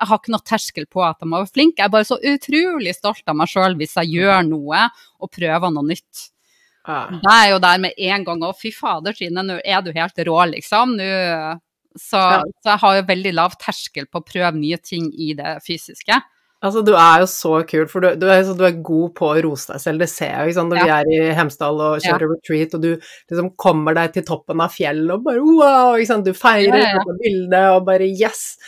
[0.01, 1.77] jeg har ikke noe terskel på at jeg må være flink.
[1.79, 4.87] Jeg er bare så utrolig stolt av meg sjøl hvis jeg gjør noe
[5.21, 6.27] og prøver noe nytt.
[6.89, 7.03] Ja.
[7.21, 9.93] Da er jeg jo der med en gang og fy fader, Trine, nå er du
[9.93, 10.97] helt rå, liksom.
[10.97, 11.11] Nå,
[11.99, 12.43] så, Ja.
[12.63, 16.17] så jeg har jo veldig lav terskel på å prøve nye ting i det fysiske.
[16.63, 19.29] Altså, du er jo så kul, for du, du, er, så- du er god på
[19.31, 21.81] å rose deg selv, det ser jeg jo, ikke sant, når vi er i Hemsedal
[21.81, 22.91] og kjører retreat, og du
[23.31, 26.85] liksom kommer deg til toppen av fjellet og bare wow, ikke sant, du feirer, Ja,
[26.85, 27.05] ja, ja.
[27.07, 28.59] tar bilde og bare yes,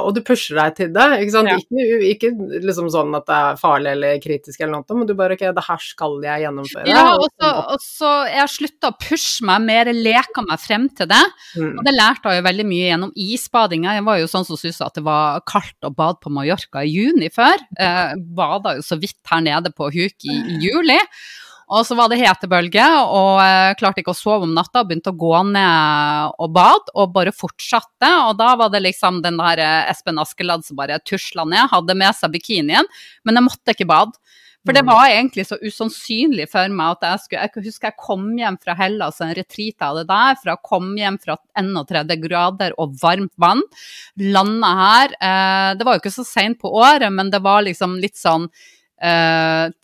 [0.00, 1.58] og du pusher deg til det, ikke sant, Ja.
[1.60, 2.30] ikke, ikke
[2.64, 5.64] liksom sånn at det er farlig eller kritisk eller noe, men du bare, ok, det
[5.66, 6.86] her skal jeg gjennomføre.
[6.88, 10.60] Ja, og og så, og så jeg har slutta å pushe meg mer, leka meg
[10.62, 11.22] frem til det.
[11.56, 11.78] Mm.
[11.78, 13.94] Og det lærte jeg jo veldig mye gjennom isbadinga.
[13.98, 16.92] Jeg var jo sånn som syntes at det var kaldt å bade på Mallorca i
[16.92, 17.56] juni før.
[17.78, 20.98] Eh, bada jo så vidt her nede på huk i, i juli.
[21.72, 24.82] Og så var det hetebølge, og jeg klarte ikke å sove om natta.
[24.84, 28.10] Begynte å gå ned og bade, og bare fortsatte.
[28.28, 31.96] Og da var det liksom den der eh, Espen Askeladd som bare tusla ned, hadde
[31.96, 32.84] med seg bikinien,
[33.24, 34.12] men jeg måtte ikke bade.
[34.64, 34.88] For det Mm.
[34.94, 38.74] var egentlig så usannsynlig for meg at jeg skulle Jeg husker jeg kom hjem fra
[38.74, 43.32] Hellas, en retreat jeg hadde der, fra å komme hjem fra 31 grader og varmt
[43.36, 43.60] vann.
[44.16, 45.08] Landa her.
[45.20, 48.48] Eh, det var jo ikke så seint på året, men det var liksom litt sånn
[48.48, 48.83] eh,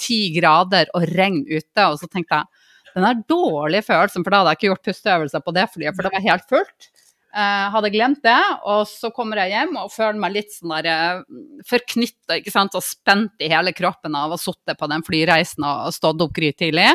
[0.01, 1.87] ti grader og regn ute.
[1.87, 5.45] Og så tenkte jeg den er dårlig følelsen, for da hadde jeg ikke gjort pusteøvelser
[5.45, 6.89] på det flyet, for det var helt fullt.
[7.31, 10.89] Eh, hadde glemt det, og så kommer jeg hjem og føler meg litt sånn der
[10.91, 11.21] eh,
[11.69, 16.25] forknytta og spent i hele kroppen av å ha sittet på den flyreisen og stått
[16.25, 16.89] opp grytidlig.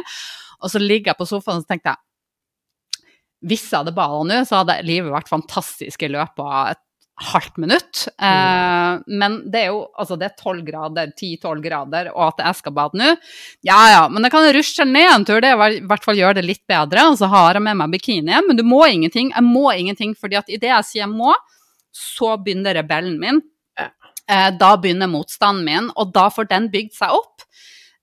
[0.60, 2.02] Og så ligger jeg på sofaen og så tenkte jeg
[3.46, 6.82] hvis jeg hadde bada nå, så hadde livet vært fantastisk i løpet av et
[7.16, 8.08] halvt minutt.
[8.22, 12.60] Eh, men det er jo altså det er 12 grader, 10-12 grader, og at jeg
[12.60, 13.14] skal bade nå
[13.66, 16.46] Ja ja, men jeg kan rushe ned en tur, det i hvert fall gjør det
[16.48, 17.08] litt bedre.
[17.12, 19.32] Og så har jeg med meg bikinien, men du må ingenting.
[19.36, 21.36] Jeg må ingenting, fordi at idet jeg sier jeg må,
[21.96, 23.40] så begynner rebellen min.
[23.80, 23.90] Ja.
[24.28, 27.46] Eh, da begynner motstanden min, og da får den bygd seg opp.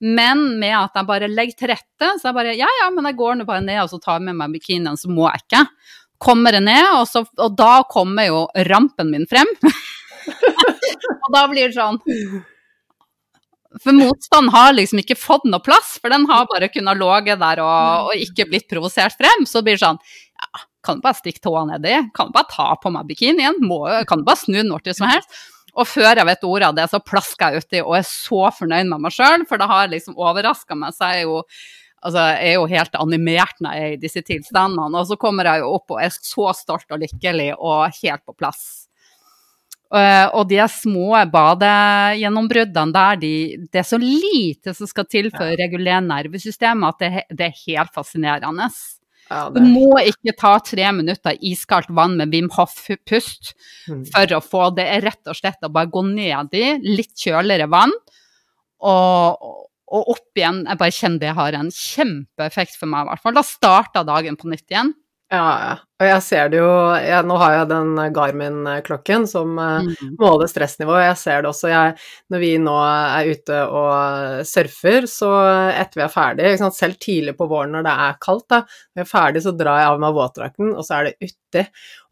[0.02, 3.18] Men med at jeg bare legger til rette, så jeg bare Ja, ja, men jeg
[3.20, 5.66] går nå bare ned og så tar jeg med meg bikinien, så må jeg ikke.
[6.22, 9.48] Kommer jeg ned, og, så, og da kommer jo rampen min frem.
[11.22, 11.96] og da blir det sånn
[13.82, 17.64] For motstanden har liksom ikke fått noe plass, for den har bare kunnet ligget der
[17.64, 19.48] og, og ikke blitt provosert frem.
[19.50, 21.94] Så blir det sånn Ja, kan du bare stikke tåa nedi?
[22.14, 23.58] Kan du bare ta på meg bikinien?
[23.62, 25.42] Må, kan du bare snu den når som helst?
[25.72, 28.90] Og før jeg vet ordet av det, så plasker jeg uti og er så fornøyd
[28.90, 30.92] med meg sjøl, for det har liksom overraska meg.
[30.92, 31.38] Så jeg er jo
[32.02, 35.46] Altså, jeg er jo helt animert når jeg er i disse tilstandene, og så kommer
[35.46, 38.64] jeg jo opp og er så stolt og lykkelig og helt på plass.
[39.92, 43.32] Eh, og de små badegjennombruddene der de,
[43.70, 47.60] det er så lite som skal til for å regulere nervesystemet, at det, det er
[47.66, 48.68] helt fascinerende.
[49.30, 53.54] Ja, Du må ikke ta tre minutter iskaldt vann med Wim Hof-pust
[53.88, 54.04] Mm.
[54.06, 54.84] for å få det.
[54.86, 57.90] er rett og slett å bare gå ned i litt kjøligere vann
[58.80, 59.38] og,
[59.92, 60.62] og opp igjen.
[60.66, 63.36] Jeg bare kjenner det har en kjempeeffekt for meg, i hvert fall.
[63.36, 64.94] Da starta dagen på nytt igjen.
[65.32, 65.72] ja, ja.
[66.02, 70.16] Og jeg ser det jo jeg, Nå har jeg den Garmin-klokken som eh, Mm.
[70.18, 71.04] måle stressnivået.
[71.06, 71.68] Jeg ser det også.
[71.70, 71.94] Jeg,
[72.32, 75.30] når vi nå er ute og surfer, så
[75.70, 79.06] etter vi er ferdig, selv tidlig på våren når det er kaldt, da, når vi
[79.06, 81.64] er ferdig, så drar jeg av meg våtdrakten, og så er det uti.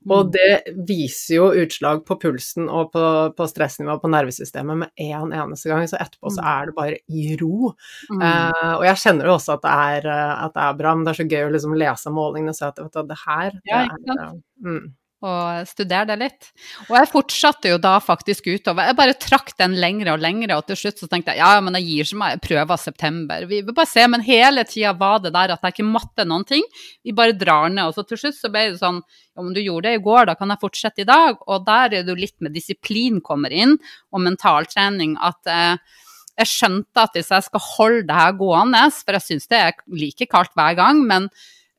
[0.09, 0.31] Og Mm.
[0.33, 3.03] det viser jo utslag på pulsen og på,
[3.37, 6.49] på stressnivået på nervesystemet med en eneste gang, så etterpå så Mm.
[6.49, 7.75] er det bare i ro.
[8.09, 8.23] Mm.
[8.23, 11.05] Uh, og jeg kjenner jo også at det, er, eh, at det er bra, men
[11.05, 13.51] det er så gøy å liksom lese målingene og se at vet du, det her
[13.51, 14.21] det Ja, ikke sant?
[14.21, 14.95] er, eh, mm.
[15.21, 16.49] Og studere det litt.
[16.89, 18.89] Og jeg fortsatte jo da faktisk utover.
[18.89, 21.77] Jeg bare trakk den lengre og lengre, og til slutt så tenkte jeg ja, men
[21.77, 23.49] jeg gir ikke meg, jeg prøver september.
[23.51, 26.47] Vi vil bare se, men hele tida var det der at jeg ikke måtte noen
[26.49, 26.65] ting.
[27.05, 29.03] Vi bare drar ned, og så til slutt så ble det sånn
[29.41, 31.39] men du gjorde det i går, da kan jeg fortsette i dag.
[31.49, 33.79] Og der er det jo litt med disiplin kommer inn,
[34.13, 36.03] og mentaltrening, at eh,
[36.41, 39.81] jeg skjønte at hvis jeg skal holde det her gående, for jeg syns det er
[39.97, 41.29] like kaldt hver gang, men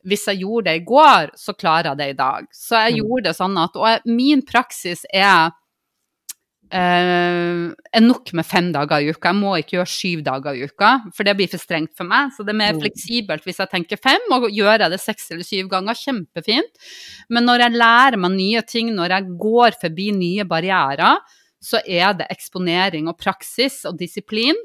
[0.06, 2.46] hvis jeg gjorde det i går, så klarer jeg det i dag.
[2.54, 3.00] Så jeg Mm.
[3.02, 5.52] gjorde det sånn at Og min praksis er
[6.72, 9.32] eh, er nok med fem dager i uka.
[9.34, 12.32] Jeg må ikke gjøre syv dager i uka, for det blir for strengt for meg.
[12.32, 12.82] Så det er mer Mm.
[12.82, 16.72] fleksibelt hvis jeg tenker fem, og gjør jeg det seks eller syv ganger, kjempefint.
[17.30, 21.18] Men når jeg lærer meg nye ting, når jeg går forbi nye barrierer,
[21.62, 24.56] så er det eksponering og praksis og disiplin,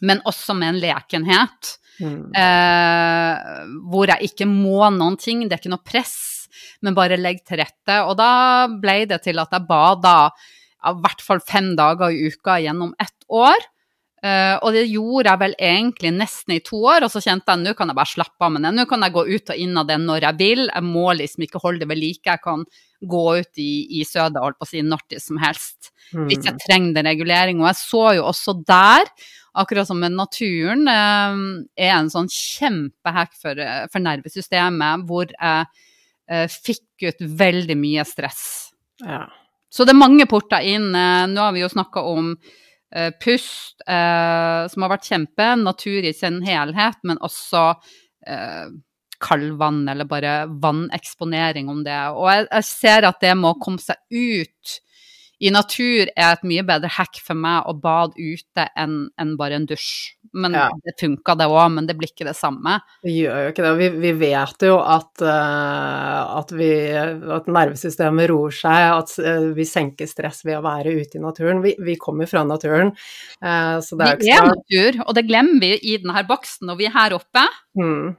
[0.00, 1.74] men også med en lekenhet.
[2.00, 2.30] Mm.
[2.32, 6.16] Eh, hvor jeg ikke må noen ting, det er ikke noe press,
[6.80, 7.98] men bare legg til rette.
[8.08, 8.30] Og da
[8.80, 10.30] ble det til at jeg bada
[10.88, 13.68] i hvert fall fem dager i uka gjennom ett år.
[14.20, 17.62] Eh, og det gjorde jeg vel egentlig nesten i to år, og så kjente jeg
[17.64, 18.72] nå kan jeg bare slappe av med det.
[18.76, 21.46] Nå kan jeg gå ut og inn av det når jeg vil, jeg må liksom
[21.46, 22.26] ikke holde det ved like.
[22.28, 22.64] Jeg kan
[23.00, 23.70] gå ut i,
[24.00, 26.60] i sødet, holdt på å si, når som helst hvis jeg Mm.
[26.66, 27.60] trenger regulering.
[27.62, 29.06] Og jeg så jo også der,
[29.58, 35.66] akkurat som med naturen, eh, er en sånn kjempehack for, eh, for nervesystemet, hvor jeg
[36.30, 38.72] eh, fikk ut veldig mye stress.
[39.02, 39.26] Ja.
[39.70, 40.90] Så det er mange porter inn.
[40.92, 42.34] Nå har vi jo snakka om
[42.94, 47.64] eh, pust, eh, som har vært kjempe, natur i sin helhet, men også
[48.26, 48.70] eh,
[49.20, 51.98] kaldvann eller bare vanneksponering om det.
[52.16, 54.80] Og jeg, jeg ser at det må komme seg ut
[55.40, 59.56] i natur er et mye bedre hack for meg å bade ute enn enn bare
[59.56, 60.12] en dusj.
[60.36, 60.68] Men Ja.
[60.84, 62.76] det funka det òg, men det blir ikke det samme.
[63.02, 63.72] Det gjør jo ikke det.
[63.80, 69.64] Vi, vi vet jo at, uh, at, vi, at nervesystemet roer seg, at uh, vi
[69.66, 71.62] senker stress ved å være ute i naturen.
[71.64, 72.92] Vi, vi kommer fra naturen,
[73.42, 76.68] uh, så det er jo Vi er natur, og det glemmer vi i denne boksen
[76.68, 77.46] når vi er her oppe.
[77.80, 78.10] mm,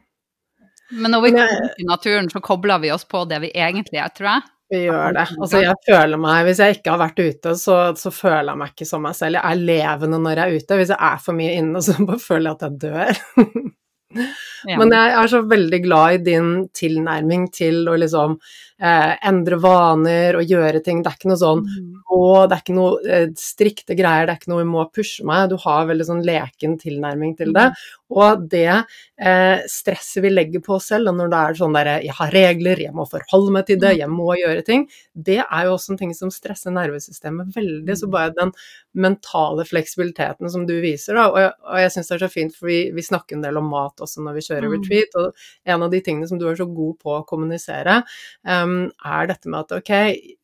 [0.97, 4.01] Men når vi kommer ut i naturen, så kobler vi oss på det vi egentlig
[4.01, 4.49] er, tror jeg.
[4.71, 5.25] Vi gjør det.
[5.35, 8.71] Altså, jeg føler meg Hvis jeg ikke har vært ute, så, så føler jeg meg
[8.71, 9.39] ikke som meg selv.
[9.39, 10.79] Jeg er levende når jeg er ute.
[10.79, 13.71] Hvis jeg er for mye inne, så bare føler jeg at jeg dør.
[14.13, 14.77] Ja.
[14.77, 18.35] Men jeg er så veldig glad i din tilnærming til å liksom
[18.81, 21.01] eh, endre vaner og gjøre ting.
[21.01, 22.01] Det er ikke noe sånn Mm.
[22.49, 25.49] det er ikke noe eh, strikte greier, det er ikke noe vi må pushe meg.
[25.49, 27.69] Du har veldig sånn leken tilnærming til det.
[28.11, 31.95] Og det eh, stresset vi legger på oss selv, og når det er sånn derre
[32.03, 35.67] jeg har regler, jeg må forholde meg til det, jeg må gjøre ting, det er
[35.67, 37.97] jo også en ting som stresser nervesystemet veldig.
[37.97, 38.51] Så bare den
[38.93, 42.57] mentale fleksibiliteten som du viser, da, og jeg, og jeg syns det er så fint,
[42.57, 44.75] for vi, vi snakker en del om mat også når vi kjører Mm.
[44.77, 45.35] retreat, og
[45.65, 48.03] en av de tingene som du er så god på å kommunisere,
[48.47, 49.91] um, er dette med at ok,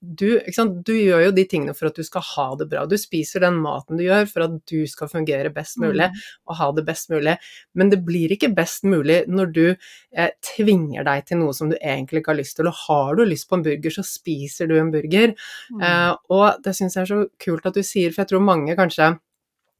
[0.01, 0.39] du,
[0.83, 2.85] du gjør jo de tingene for at du skal ha det bra.
[2.85, 6.09] Du spiser den maten du gjør for at du skal fungere best mulig
[6.47, 7.37] og ha det best mulig.
[7.75, 11.77] Men det blir ikke best mulig når du eh, tvinger deg til noe som du
[11.77, 12.69] egentlig ikke har lyst til.
[12.69, 15.33] Og har du lyst på en burger, så spiser du en burger.
[15.71, 15.81] Mm.
[15.81, 18.75] Eh, og det syns jeg er så kult at du sier, for jeg tror mange
[18.77, 19.15] kanskje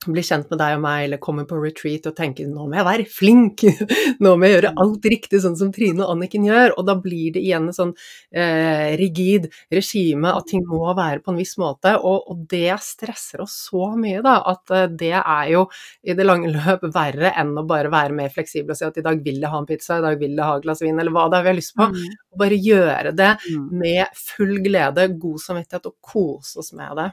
[0.06, 2.86] blir kjent med deg og meg, eller kommer på retreat og tenker 'nå må jeg
[2.86, 3.64] være flink',
[4.22, 6.76] 'nå må jeg gjøre alt riktig', sånn som Trine og Anniken gjør.
[6.78, 7.94] Og da blir det igjen et sånn
[8.32, 11.96] eh, rigid regime, at ting må være på en viss måte.
[11.98, 15.66] Og, og det stresser oss så mye, da, at eh, det er jo
[16.06, 19.06] i det lange løp verre enn å bare være mer fleksibel og si at i
[19.10, 21.12] dag vil jeg ha en pizza, i dag vil jeg ha et glass vin, eller
[21.12, 21.90] hva det er vi har lyst på.
[21.92, 22.18] Mm.
[22.38, 23.70] Bare gjøre det Mm.
[23.80, 27.12] med full glede, god samvittighet, og kose oss med det.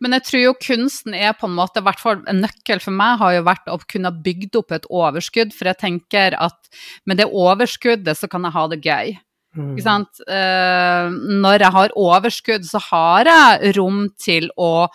[0.00, 2.96] Men jeg tror jo kunsten er på en måte, i hvert fall en nøkkel for
[2.96, 5.54] meg, har jo vært å kunne bygge opp et overskudd.
[5.56, 9.14] For jeg tenker at med det overskuddet så kan jeg ha det gøy.
[9.56, 9.70] Mm.
[9.72, 10.24] Ikke sant?
[10.28, 14.88] Eh, når jeg har overskudd, så har jeg rom til å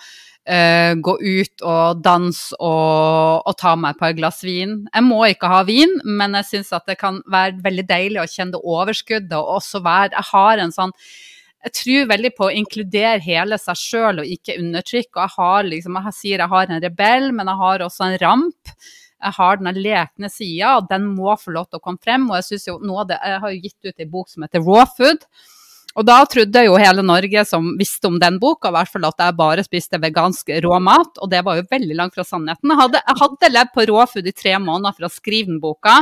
[0.45, 4.77] eh, gå ut og danse og, og ta meg et par glass vin.
[4.93, 8.29] Jeg må ikke ha vin, men jeg syns at det kan være veldig deilig å
[8.29, 10.95] kjenne det overskuddet, og også være Jeg har en sånn
[11.61, 15.13] jeg tror veldig på å inkludere hele seg sjøl og ikke undertrykke.
[15.13, 18.19] Og jeg har liksom, jeg sier jeg har en rebell, men jeg har også en
[18.23, 18.75] ramp.
[19.21, 22.25] Jeg har den lekne sida, og den må få lov til å komme frem.
[22.31, 24.47] Og jeg synes jo noe av det, jeg har jo gitt ut en bok som
[24.47, 25.27] heter Raw Food.
[25.99, 29.21] Og da trodde jo hele Norge som visste om den boka, i hvert fall at
[29.21, 32.71] jeg bare spiste vegansk råmat, og det var jo veldig langt fra sannheten.
[32.71, 35.59] Jeg hadde, jeg hadde levd på raw food i tre måneder for å skrive den
[35.61, 35.99] boka.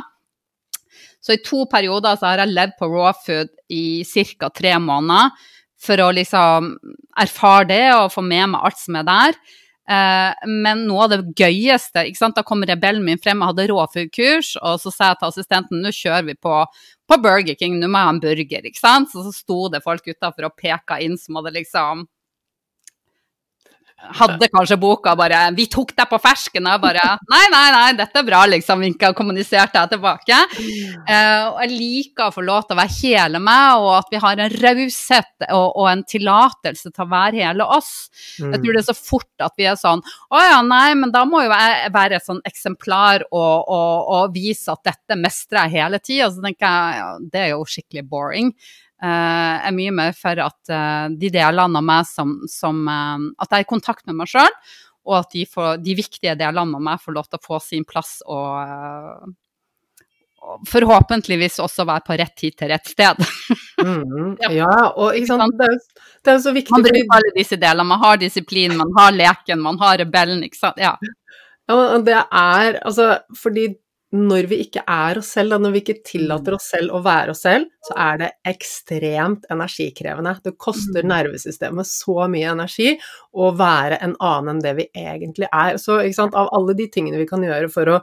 [1.20, 4.50] Så i to perioder så har jeg levd på raw food i ca.
[4.50, 5.32] tre måneder
[5.80, 6.76] for å liksom
[7.20, 9.42] erfare det og få med meg alt som er der.
[9.90, 12.38] Eh, men noe av det gøyeste ikke sant?
[12.38, 15.94] Da kom rebellen min frem, jeg hadde råfugl-kurs, og så sa jeg til assistenten nå
[15.96, 16.60] kjører vi på,
[17.10, 18.70] på Burger King, nå må jeg ha en burger.
[18.70, 19.10] ikke sant?
[19.12, 22.06] Så, så sto det folk utafor og peka inn som hadde liksom
[24.00, 28.20] hadde kanskje boka bare 'Vi tok deg på fersken', og bare 'Nei, nei, nei, dette
[28.20, 28.80] er bra', liksom.
[28.80, 30.40] Vinka og kommuniserte jeg tilbake.
[31.10, 34.22] Uh, og jeg liker å få lov til å være hele meg, og at vi
[34.24, 38.10] har en raushet og, og en tillatelse til å være hele oss.
[38.40, 38.54] Mm.
[38.54, 41.26] Jeg tror det er så fort at vi er sånn 'Å ja, nei, men da
[41.26, 45.84] må jo jeg være et sånn eksemplar og, og, og vise at dette mestrer jeg
[45.84, 46.32] hele tida'.
[46.34, 48.54] Så tenker jeg ja, det er jo skikkelig boring.
[49.04, 53.52] Eh, er mye mer for at uh, de delene av meg som, som uh, At
[53.52, 54.56] jeg er i kontakt med meg sjøl,
[55.10, 57.86] og at de, får, de, viktige delene av meg får lov til å få sin
[57.88, 59.32] plass og,
[60.40, 63.24] og forhåpentligvis også være på rett tid til rett sted.
[63.84, 67.60] mm, ja, og ikke sant, det er, det er så viktig Man bruker alle disse
[67.60, 67.88] delene.
[67.90, 70.80] Man har disiplin, man har leken, man har rebellen, ikke sant.
[70.82, 70.96] Ja.
[71.70, 73.68] Ja, det er altså fordi
[74.16, 77.44] når vi ikke er oss selv, når vi ikke tillater oss selv å være oss
[77.46, 80.34] selv, så er det ekstremt energikrevende.
[80.46, 81.12] Det koster mm.
[81.12, 82.96] nervesystemet så mye energi
[83.38, 85.78] å være en annen enn det vi egentlig er.
[85.78, 88.00] Så av alle de tingene vi kan gjøre for å,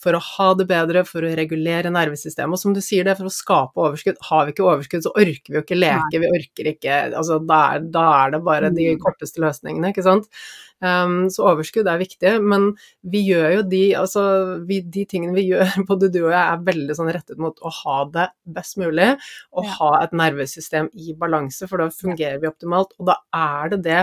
[0.00, 3.28] for å ha det bedre, for å regulere nervesystemet, og som du sier det, for
[3.28, 6.72] å skape overskudd Har vi ikke overskudd, så orker vi jo ikke leke, vi orker
[6.72, 9.00] ikke altså, da, er, da er det bare de mm.
[9.04, 10.28] korteste løsningene, ikke sant.
[10.80, 12.70] Um, så overskudd er viktig, men
[13.12, 14.22] vi gjør jo de, altså,
[14.68, 17.74] vi, de tingene vi gjør, både du og jeg, er veldig sånn rettet mot å
[17.82, 19.12] ha det best mulig,
[19.52, 19.76] og ja.
[19.76, 22.96] ha et nervesystem i balanse, for da fungerer vi optimalt.
[22.98, 24.00] Og da er det det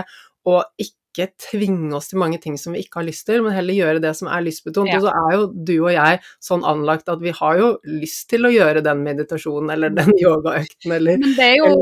[0.48, 3.54] å ikke ikke tvinge oss til mange ting som vi ikke har lyst til, men
[3.54, 4.90] heller gjøre det som er lystbetont.
[4.90, 4.98] Ja.
[5.00, 8.46] Og så er jo du og jeg sånn anlagt at vi har jo lyst til
[8.46, 11.72] å gjøre den meditasjonen eller den yogaøkten eller Men det er jo,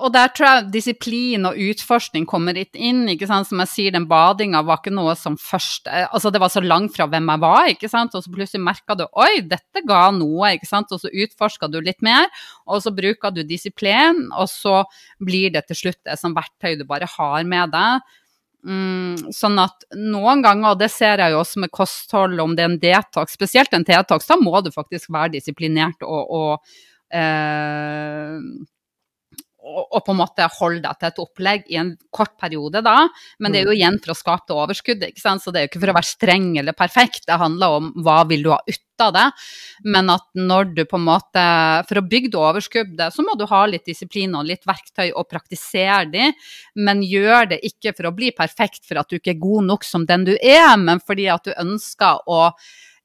[0.00, 3.48] og der tror jeg disiplin og utforskning kommer litt inn, ikke sant.
[3.50, 6.62] Som jeg sier, den badinga var ikke noe som først eh, Altså det var så
[6.64, 8.16] langt fra hvem jeg var, ikke sant.
[8.16, 10.92] Og så plutselig merka du oi, dette ga noe, ikke sant.
[10.94, 12.30] Og så utforska du litt mer,
[12.66, 14.82] og så bruker du disiplin, og så
[15.22, 18.16] blir det til slutt det som verktøy du bare har med deg.
[18.66, 22.64] Mm, sånn at noen ganger, og det ser jeg jo også med kosthold, om det
[22.64, 28.40] er en detox, spesielt en detox, da må du faktisk være disiplinert og, og eh,
[29.66, 32.96] og, på en måte holde deg til et opplegg i en kort periode da,
[33.42, 33.78] men det er jo mm.
[33.80, 35.42] igjen for å skape det overskuddet, ikke sant?
[35.42, 38.20] så det er jo ikke for å være streng eller perfekt, det handler om hva
[38.30, 39.26] vil du ha ut av det,
[39.92, 41.44] men at når du på en måte,
[41.88, 45.28] for å bygge det overskuddet, så må du ha litt disiplin og litt verktøy og
[45.28, 46.30] praktisere de,
[46.80, 49.86] men gjør det ikke for å bli perfekt for at du ikke er god nok
[49.86, 52.40] som den du er, men fordi at du ønsker å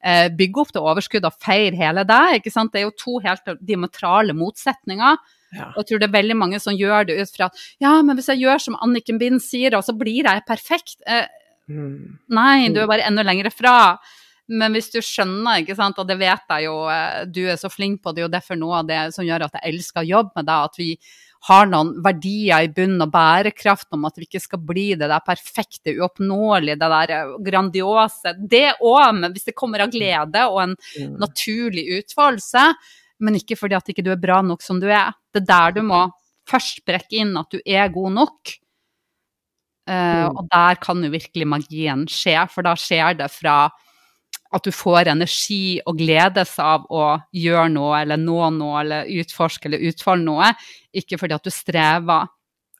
[0.03, 2.39] eh, bygge opp det overskuddet og feire hele deg.
[2.39, 2.71] ikke sant?
[2.73, 5.19] Det er jo to helt diametrale motsetninger.
[5.51, 5.71] Ja.
[5.73, 8.17] Og jeg tror det er veldig mange som gjør det ut fra at ja, men
[8.17, 10.97] hvis jeg gjør som Anniken Bind sier, og så blir jeg perfekt.
[11.05, 11.27] Eh,
[11.71, 12.19] mm.
[12.37, 13.75] Nei, du er bare enda lenger fra.
[14.51, 17.71] Men hvis du skjønner, ikke sant, og det vet jeg jo, eh, du er så
[17.71, 20.41] flink på det, og derfor noe av det som gjør at jeg elsker å jobbe
[20.41, 20.89] med deg, at vi
[21.47, 25.23] har noen verdier i bunnen og bærekraft om at vi ikke skal bli det der
[25.25, 28.35] perfekte, uoppnåelige, det der eh, grandiose.
[28.37, 31.15] Det òg, men hvis det kommer av glede og en mm.
[31.21, 32.67] naturlig utfoldelse,
[33.21, 35.13] men ikke fordi at ikke du er bra nok som du er.
[35.31, 36.05] Det er der du må
[36.49, 38.55] først brekke inn at du er god nok.
[39.89, 43.63] Uh, og der kan jo virkelig magien skje, for da skjer det fra
[44.51, 49.69] at du får energi og gledes av å gjøre noe eller nå noe eller utforske
[49.69, 50.51] eller utfolde noe,
[50.95, 52.29] ikke fordi at du strever.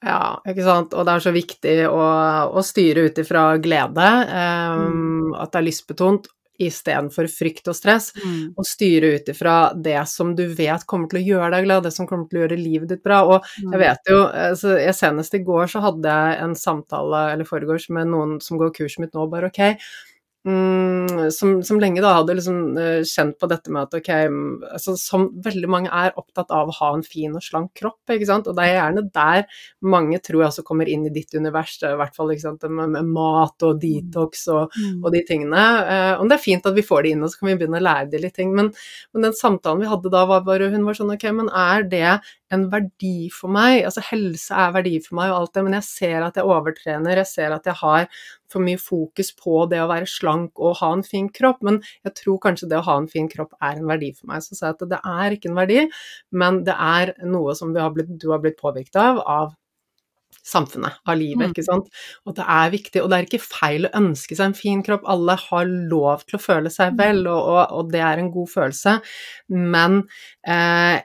[0.02, 0.96] Ja, ikke sant.
[0.98, 2.04] Og det er så viktig å,
[2.52, 6.28] å styre ut ifra glede, um, at det er lystbetont,
[6.62, 8.54] istedenfor frykt og stress, mm.
[8.60, 11.94] og styre ut ifra det som du vet kommer til å gjøre deg glad, det
[11.96, 13.24] som kommer til å gjøre livet ditt bra.
[13.26, 13.72] Og mm.
[13.72, 17.90] jeg vet jo, altså, jeg Senest i går så hadde jeg en samtale, eller foregårs,
[17.96, 20.11] med noen som går kurset mitt nå, bare ok Mm,
[20.44, 24.10] som, som, lenge da hadde liksom uh, kjent på dette med at ok,
[24.74, 28.26] altså, som veldig mange er opptatt av å ha en fin og slank kropp, ikke
[28.26, 29.46] sant, og det er gjerne der
[29.86, 32.96] mange tror jeg også kommer inn i ditt univers, i hvert fall ikke sant, med,
[32.96, 34.98] med mat og detox og, mm.
[35.04, 35.68] og de tingene.
[35.86, 37.82] Uh, og det er fint at vi får det inn, og så kan vi begynne
[37.82, 38.74] å lære de litt ting, men,
[39.14, 42.08] men den samtalen vi hadde da, var bare Hun var sånn ok, men er det
[42.56, 43.82] en verdi for meg?
[43.88, 47.22] Altså helse er verdi for meg og alt det, men jeg ser at jeg overtrener,
[47.22, 48.10] jeg ser at jeg har
[48.52, 52.16] for mye fokus på det å være slank og ha en fin kropp, men jeg
[52.20, 54.44] tror kanskje det å ha en fin kropp er en verdi for meg.
[54.44, 55.88] Så sa jeg at det er ikke en verdi,
[56.36, 59.58] men det er noe som har blitt, du har blitt påvirket av, av
[60.42, 61.54] samfunnet, av livet, mm.
[61.54, 61.90] ikke sant.
[62.26, 65.06] Og det er viktig, og det er ikke feil å ønske seg en fin kropp,
[65.10, 67.00] alle har lov til å føle seg mm.
[67.02, 68.98] vel, og, og, og det er en god følelse,
[69.54, 70.02] men
[70.48, 70.98] eh,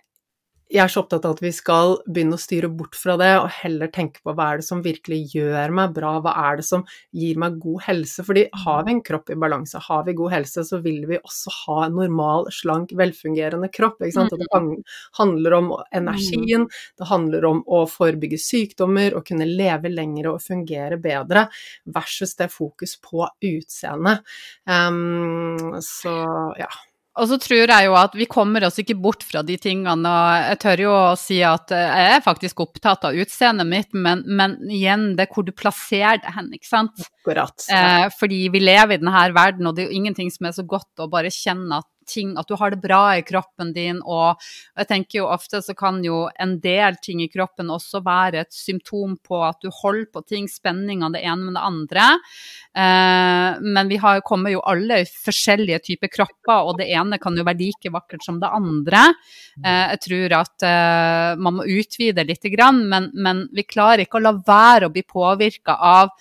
[0.67, 3.53] jeg er så opptatt av at vi skal begynne å styre bort fra det, og
[3.61, 6.83] heller tenke på hva er det som virkelig gjør meg bra, hva er det som
[7.15, 8.25] gir meg god helse?
[8.27, 11.55] Fordi har vi en kropp i balanse, har vi god helse, så vil vi også
[11.61, 14.03] ha en normal, slank, velfungerende kropp.
[14.03, 14.73] Og det mm.
[15.21, 16.83] handler om energien, mm.
[16.99, 21.47] det handler om å forebygge sykdommer, og kunne leve lenger og fungere bedre,
[21.95, 23.23] versus det fokus på
[23.55, 24.27] utseendet.
[24.67, 26.19] Um, så
[26.59, 26.73] ja.
[27.17, 30.11] Og så tror jeg jo at vi kommer oss ikke bort fra de tingene.
[30.11, 34.23] Og jeg tør jo å si at jeg er faktisk opptatt av utseendet mitt, men,
[34.29, 37.07] men, igjen, det er hvor du plasserer det hen, ikke sant.
[37.07, 37.57] Akkurat.
[37.73, 40.67] Eh, fordi vi lever i denne verden, og det er jo ingenting som er så
[40.69, 44.01] godt å bare kjenne at ting, at du har det bra i kroppen din.
[44.05, 44.43] Og
[44.77, 48.55] jeg tenker jo ofte så kan jo en del ting i kroppen også være et
[48.55, 52.07] symptom på at du holder på ting, spenning av det ene med det andre.
[52.77, 57.37] Eh, men vi har, kommer jo alle i forskjellige typer kropper, og det ene kan
[57.37, 59.09] jo være like vakkert som det andre.
[59.65, 64.27] Eh, jeg tror at eh, man må utvide litt, men, men vi klarer ikke å
[64.29, 66.13] la være å bli påvirka av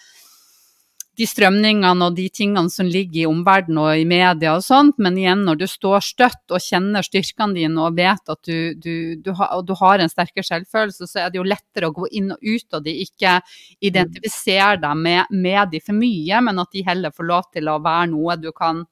[1.16, 5.18] de strømningene og de tingene som ligger i omverdenen og i media og sånt, men
[5.20, 8.93] igjen, når du står støtt og kjenner styrkene dine og vet at du, du,
[9.24, 12.34] du, har, du har, en sterkere selvfølelse, så er det jo lettere å gå inn
[12.36, 13.38] og ut av de, ikke
[13.80, 17.80] identifisere deg med, med de for mye, men at de heller får lov til å
[17.84, 18.84] være noe du kan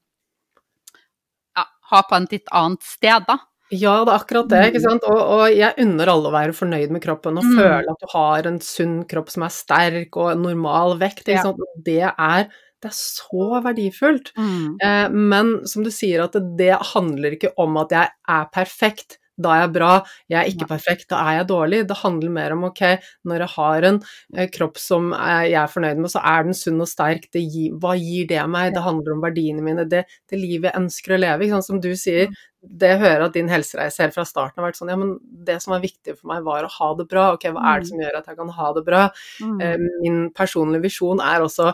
[1.57, 3.41] ja, ha på en litt annet sted, da.
[3.73, 4.61] Ja, det er akkurat det.
[4.69, 4.85] ikke mm.
[4.85, 5.07] sant?
[5.09, 7.55] Og, og jeg unner alle å være fornøyd med kroppen og mm.
[7.59, 11.25] føle at du har en sunn kropp som er sterk og normal vekt.
[11.25, 11.65] ikke sant?
[11.85, 12.47] Det er,
[12.83, 14.33] det er så verdifullt.
[14.37, 14.77] Mm.
[14.77, 19.19] Eh, men som du sier, at det, det handler ikke om at jeg er perfekt
[19.33, 19.93] da er jeg bra,
[20.29, 21.79] jeg er ikke perfekt, da er jeg dårlig.
[21.89, 22.81] Det handler mer om ok,
[23.29, 23.99] når jeg har en
[24.37, 27.95] eh, kropp som jeg er fornøyd med, så er den sunn og sterk, gir, hva
[27.97, 28.75] gir det meg?
[28.75, 31.49] Det handler om verdiene mine, det, det livet jeg ønsker å leve.
[31.49, 32.29] Sånn som du sier,
[32.63, 35.15] det jeg hører at din helsereise helt fra starten har vært sånn ja, men
[35.47, 37.25] det som var viktig for meg, var å ha det bra.
[37.35, 37.89] Ok, hva er det mm.
[37.91, 39.01] som gjør at jeg kan ha det bra?
[39.43, 39.57] Mm.
[39.65, 41.73] Eh, min personlige visjon er også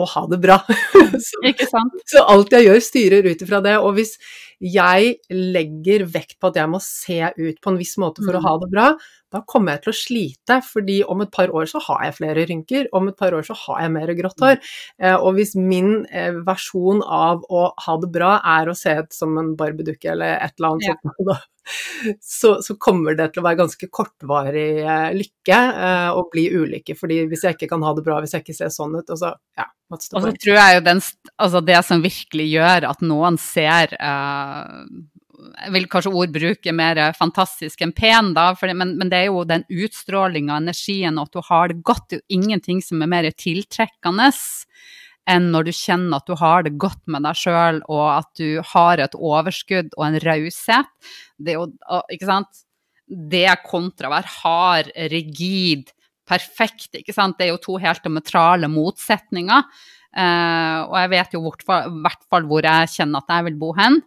[0.00, 0.58] å ha det bra.
[1.28, 1.98] så, Ikke sant?
[2.08, 3.76] så alt jeg gjør, styrer ut ifra det.
[3.82, 4.14] Og hvis
[4.60, 8.40] jeg legger vekt på at jeg må se ut på en viss måte for mm.
[8.40, 8.88] å ha det bra,
[9.30, 12.46] da kommer jeg til å slite, fordi om et par år så har jeg flere
[12.50, 14.58] rynker, om et par år så har jeg mer grått hår.
[15.02, 19.14] Eh, og hvis min eh, versjon av å ha det bra er å se ut
[19.14, 20.98] som en barbiedukke eller et eller annet ja.
[20.98, 21.48] sånt,
[22.24, 25.58] så, så, kommer det til å være ganske kortvarig eh, lykke
[26.16, 26.96] og bli ulykke.
[26.98, 29.20] fordi hvis jeg ikke kan ha det bra, hvis jeg ikke ser sånn ut, og
[29.20, 31.00] så ja, og så tror jeg jo den,
[31.42, 34.86] altså det som virkelig gjør at noen ser uh,
[35.40, 39.44] Jeg vil kanskje ordbruke mer fantastisk enn pen, da, det, men, men, det er jo
[39.48, 42.08] den utstrålinga, energien, og at du har det godt.
[42.08, 44.30] Det er jo ingenting som er mer tiltrekkende
[45.30, 48.60] enn når du kjenner at du har det godt med deg sjøl, og at du
[48.72, 50.90] har et overskudd og en raushet.
[51.38, 51.70] Det er jo,
[52.10, 52.66] ikke sant
[53.10, 55.88] Det kontra å være hard, rigid,
[56.30, 56.94] perfekt.
[56.94, 57.38] ikke sant?
[57.38, 59.66] Det er jo to helt diametrale motsetninger.
[60.10, 61.50] Uh, og jeg vet jo i
[62.02, 64.00] hvert fall hvor jeg kjenner at jeg vil bo hen.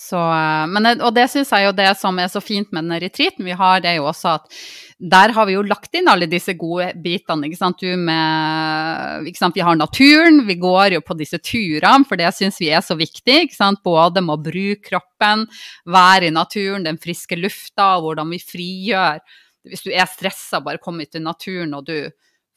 [0.00, 3.02] Så, uh, men, og det syns jeg jo det som er så fint med den
[3.02, 4.62] retreaten vi har, det er jo også at
[5.00, 7.48] der har vi jo lagt inn alle disse gode bitene.
[7.48, 7.80] ikke sant?
[7.80, 9.56] Du med, ikke sant?
[9.56, 12.96] Vi har naturen, vi går jo på disse turene, for det syns vi er så
[13.00, 13.36] viktig.
[13.46, 13.80] ikke sant?
[13.84, 15.46] Både med å bruke kroppen,
[15.88, 19.22] være i naturen, den friske lufta, hvordan vi frigjør
[19.68, 21.96] hvis du er stressa, bare kom ut i naturen og du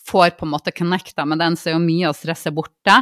[0.07, 2.97] får på en måte connecta med den, så er jo mye av stresset borte.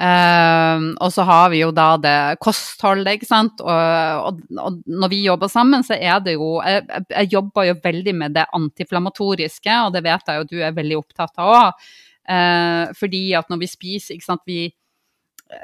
[0.00, 3.60] Uh, og så har vi jo da det kostholdet, ikke sant.
[3.60, 7.74] Og, og, og, når vi jobber sammen, så er det jo Jeg, jeg jobber jo
[7.84, 11.90] veldig med det antiflammatoriske, og det vet jeg jo du er veldig opptatt av òg.
[12.30, 14.68] Uh, fordi at når vi spiser, ikke sant vi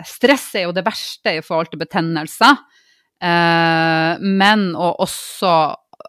[0.02, 2.56] Stress er jo det verste i forhold til betennelser.
[3.22, 5.52] Uh, men og også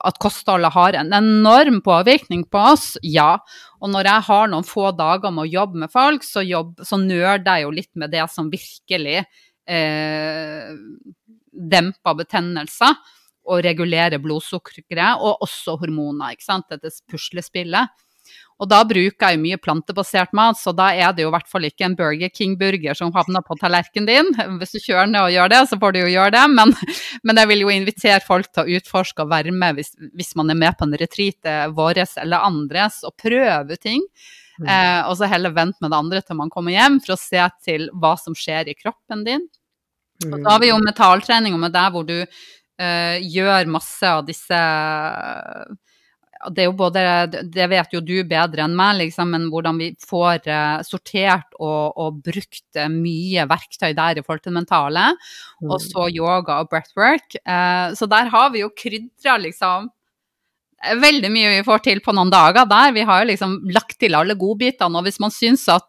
[0.06, 3.38] at kostholdet har en enorm påvirkning på oss, ja.
[3.82, 7.00] Og når jeg har noen få dager med å jobbe med folk, så, jobb, så
[7.02, 10.74] nøler jeg jo litt med det som virkelig eh,
[11.52, 12.98] demper betennelser
[13.48, 17.94] og regulerer blodsukkeret, og også hormoner, ikke sant, dette puslespillet.
[18.58, 21.50] Og da bruker jeg jo mye plantebasert mat, så da er det jo i hvert
[21.52, 24.32] fall ikke en Burger King-burger som havner på tallerkenen din.
[24.58, 26.74] Hvis du kjører ned og gjør det, så får du jo gjøre det, men,
[27.28, 30.50] men jeg vil jo invitere folk til å utforske og være med hvis, hvis man
[30.50, 34.02] er med på en retreat vår eller andres, og prøve ting.
[34.58, 34.68] Mm.
[34.74, 37.44] Eh, og så heller vente med det andre til man kommer hjem, for å se
[37.62, 39.46] til hva som skjer i kroppen din.
[40.26, 40.32] Mm.
[40.34, 44.62] Og så har vi jo mentaltrening med deg hvor du eh, gjør masse av disse
[46.54, 47.02] det er jo både
[47.50, 51.98] Det vet jo du bedre enn meg, liksom, men hvordan vi får uh, sortert og,
[51.98, 55.10] og, brukt uh, mye verktøy der i forhold til det mentale.
[55.62, 55.72] Mm.
[55.72, 57.40] Og så yoga og breathwork.
[57.44, 59.90] Uh, så der har vi jo krydra, liksom
[60.78, 62.94] veldig mye vi får til på noen dager der.
[62.94, 65.00] Vi har jo liksom lagt til alle godbitene.
[65.00, 65.88] Og hvis man syns at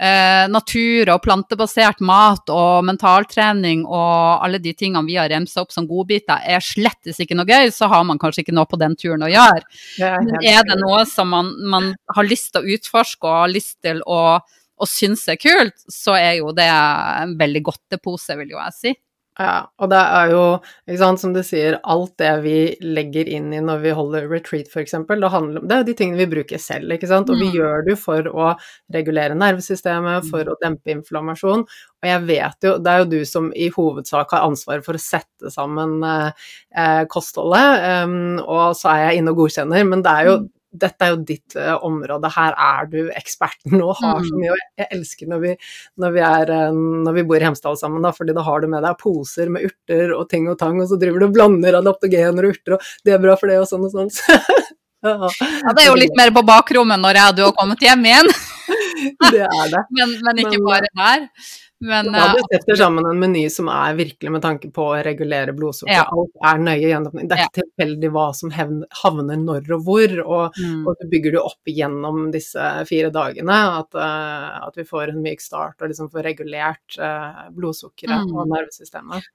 [0.00, 5.74] eh, natur og plantebasert mat og mentaltrening og alle de tingene vi har remsa opp
[5.74, 8.96] som godbiter, er slettes ikke noe gøy, så har man kanskje ikke noe på den
[9.00, 9.66] turen å gjøre.
[10.00, 13.76] Men er det noe som man, man har lyst til å utforske og har lyst
[13.84, 14.40] til å,
[14.80, 18.96] og synes er kult, så er jo det en veldig godtepose, vil jo jeg si.
[19.40, 20.40] Ja, og det er jo,
[20.84, 24.68] ikke sant, som du sier, alt det vi legger inn i når vi holder retreat,
[24.68, 27.48] f.eks., det handler Det er jo de tingene vi bruker selv, ikke sant, og vi
[27.48, 27.54] Mm.
[27.56, 28.50] gjør det jo for å
[28.92, 33.50] regulere nervesystemet, for å dempe inflammasjon, og jeg vet jo Det er jo du som
[33.56, 36.30] i hovedsak har ansvaret for å sette sammen eh,
[36.76, 40.36] eh, kostholdet, um, og så er jeg inne og godkjenner, men det er jo
[40.70, 44.40] dette er jo ditt eh, område, her er du eksperten og har så Mm.
[44.40, 44.50] mye.
[44.52, 45.54] Og jeg, jeg elsker når vi,
[45.98, 46.72] når, vi er, eh,
[47.06, 49.66] når vi bor i Hemsedal sammen, da, fordi da har du med deg poser med
[49.66, 52.80] urter og ting og tang, og så driver du og blander adaptogener og urter, og
[53.04, 54.12] det er bra for det og sånn og sånn.
[55.06, 57.82] ja, Ja, det er jo litt mer på bakrommet når jeg og du har kommet
[57.86, 58.30] hjem igjen,
[59.32, 59.82] det er det.
[59.98, 61.26] men, men ikke Men, bare der.
[61.80, 64.98] Men Ja, eh, du setter sammen en meny som er virkelig med tanke på å
[65.04, 65.94] regulere blodsukker.
[65.94, 66.04] Ja.
[66.12, 70.58] Alt er nøye gjennom Det er ikke tilfeldig hva som havner når og hvor, og,
[70.60, 70.82] mm.
[70.84, 73.58] og du bygger det opp gjennom disse fire dagene.
[73.80, 78.34] At, uh, at vi får en myk start og liksom får regulert uh, blodsukkeret Mm.
[78.36, 79.28] og nervesystemet.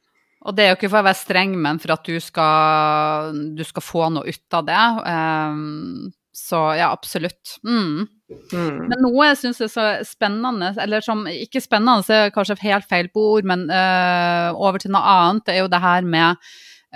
[0.45, 3.63] Og det er jo ikke for å være streng, men for at du skal, du
[3.65, 4.83] skal få noe ut av det.
[5.09, 7.55] Um, så ja, absolutt.
[7.65, 8.05] Mm.
[8.25, 8.87] Mm.
[8.89, 12.87] Men noe jeg syns er så spennende, eller som ikke spennende, så er kanskje helt
[12.89, 16.47] feil på ord, men uh, over til noe annet, det er jo det her med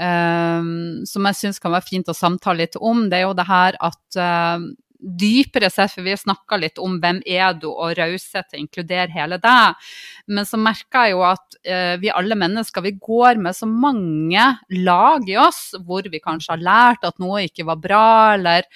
[0.02, 0.70] uh,
[1.10, 3.78] Som jeg syns kan være fint å samtale litt om, det er jo det her
[3.90, 4.70] at uh,
[5.00, 9.40] dypere sett, for vi har snakka litt om hvem er du, og raushet inkluderer hele
[9.42, 9.92] deg.
[10.28, 14.44] Men så merker jeg jo at eh, vi alle mennesker vi går med så mange
[14.84, 18.68] lag i oss, hvor vi kanskje har lært at noe ikke var bra, eller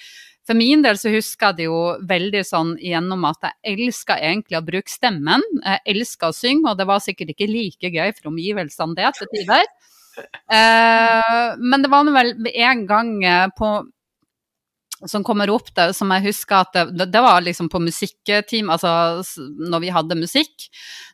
[0.44, 4.58] for min del så husker jeg det jo veldig sånn gjennom at jeg elska egentlig
[4.58, 5.44] å bruke stemmen.
[5.64, 9.30] Jeg elska å synge, og det var sikkert ikke like gøy for omgivelsene det til
[9.32, 9.64] tider.
[10.52, 13.74] Eh, men det var vel en gang eh, på
[15.04, 19.20] som kommer opp det, som jeg husker at det, det var liksom på musikkteam, altså
[19.68, 20.68] når vi hadde musikk,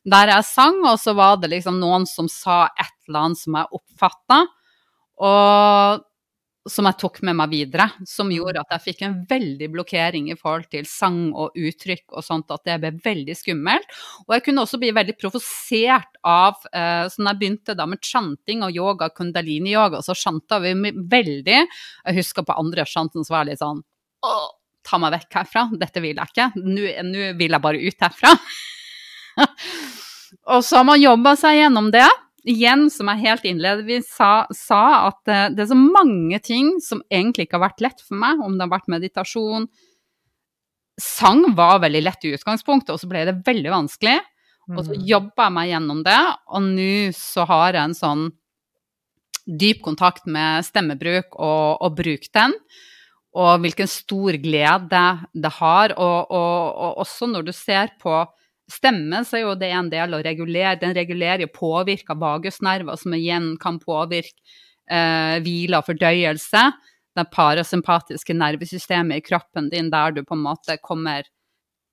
[0.06, 3.56] der jeg sang, og så var det liksom noen som sa et eller annet som
[3.58, 4.40] jeg oppfatta,
[5.26, 6.04] og
[6.68, 10.36] som jeg tok med meg videre, som gjorde at jeg fikk en veldig blokkering i
[10.36, 13.96] forhold til sang og uttrykk og sånt, at det ble veldig skummelt.
[14.26, 18.04] Og jeg kunne også bli veldig provosert av eh, Så når jeg begynte da med
[18.04, 21.60] chanting og yoga, kundalini-yoga, så chanta vi veldig.
[21.64, 23.80] Jeg husker på andre chanten så var jeg litt sånn
[24.28, 24.36] Å,
[24.84, 26.50] ta meg vekk herfra, dette vil jeg ikke.
[26.60, 28.34] Nå nå vil jeg bare ut herfra.
[30.52, 32.08] og så har man jobba seg gjennom det.
[32.48, 37.02] Igjen, som jeg helt innledningsvis sa, sa, at eh, det er så mange ting som
[37.12, 39.66] egentlig ikke har vært lett for meg, om det har vært meditasjon.
[41.00, 44.18] Sang var veldig lett i utgangspunktet, og så ble det veldig vanskelig.
[44.70, 45.06] Og så Mm.
[45.08, 48.32] jobba jeg meg gjennom det, og nå så har jeg en sånn
[49.48, 52.54] dyp kontakt med stemmebruk og, og bruk den.
[53.34, 55.02] Og hvilken stor glede
[55.34, 55.94] det har.
[55.96, 58.14] Og, og, og også når du ser på
[58.72, 60.78] stemme, så er jo det en del å regulere.
[60.80, 64.36] Den regulerer og påvirker vagusnerver, som igjen kan påvirke
[64.90, 66.64] eh, hvile og fordøyelse.
[67.16, 71.26] Det parasympatiske nervesystemet i kroppen din, der du på en måte kommer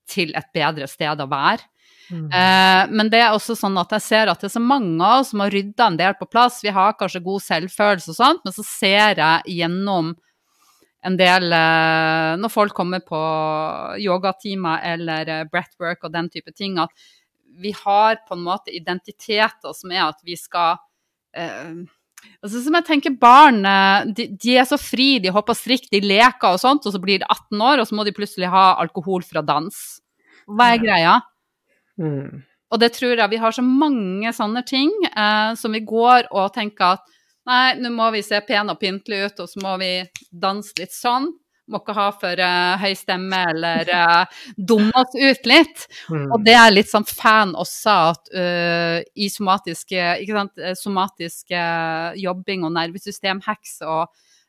[0.08, 1.66] til et bedre sted å være.
[2.08, 2.30] Mm.
[2.32, 5.24] Eh, men det er også sånn at jeg ser at det er så mange av
[5.24, 6.62] oss som har rydda en del på plass.
[6.64, 10.14] Vi har kanskje god selvfølelse og sånt, men så ser jeg gjennom
[11.08, 13.20] en del eh, Når folk kommer på
[14.04, 16.92] yogatimer eller eh, breathwork og den type ting, at
[17.58, 20.78] vi har på en måte identiteter som er at vi skal
[21.34, 21.86] eh,
[22.44, 26.04] altså Som jeg tenker barn, eh, de, de er så fri, de hopper strikk, de
[26.04, 28.68] leker og sånt, og så blir de 18 år, og så må de plutselig ha
[28.82, 29.80] alkohol fra dans.
[30.48, 31.18] Hva er greia?
[32.00, 32.44] Mm.
[32.68, 36.52] Og det tror jeg vi har så mange sånne ting eh, som vi går og
[36.56, 37.17] tenker at
[37.48, 39.92] nei, nå må vi se pene og pyntelige ut, og så må vi
[40.32, 41.30] danse litt sånn.
[41.68, 45.84] Må ikke ha for uh, høy stemme eller uh, dumme oss ut litt.
[46.08, 46.30] Mm.
[46.32, 51.66] Og det er litt sånn fan også at uh, i somatiske, sant, somatiske
[52.24, 54.08] jobbing og nervesystemhacks og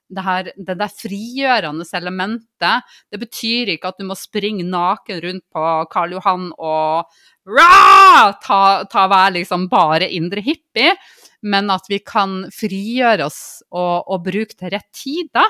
[0.08, 5.44] det, her, det der frigjørende elementet, det betyr ikke at du må springe naken rundt
[5.52, 7.18] på Karl Johan og
[7.48, 8.34] Rah!
[8.44, 10.94] ta, ta være liksom bare indre hippie,
[11.42, 15.46] men at vi kan frigjøre oss og, og bruke til rett tid, da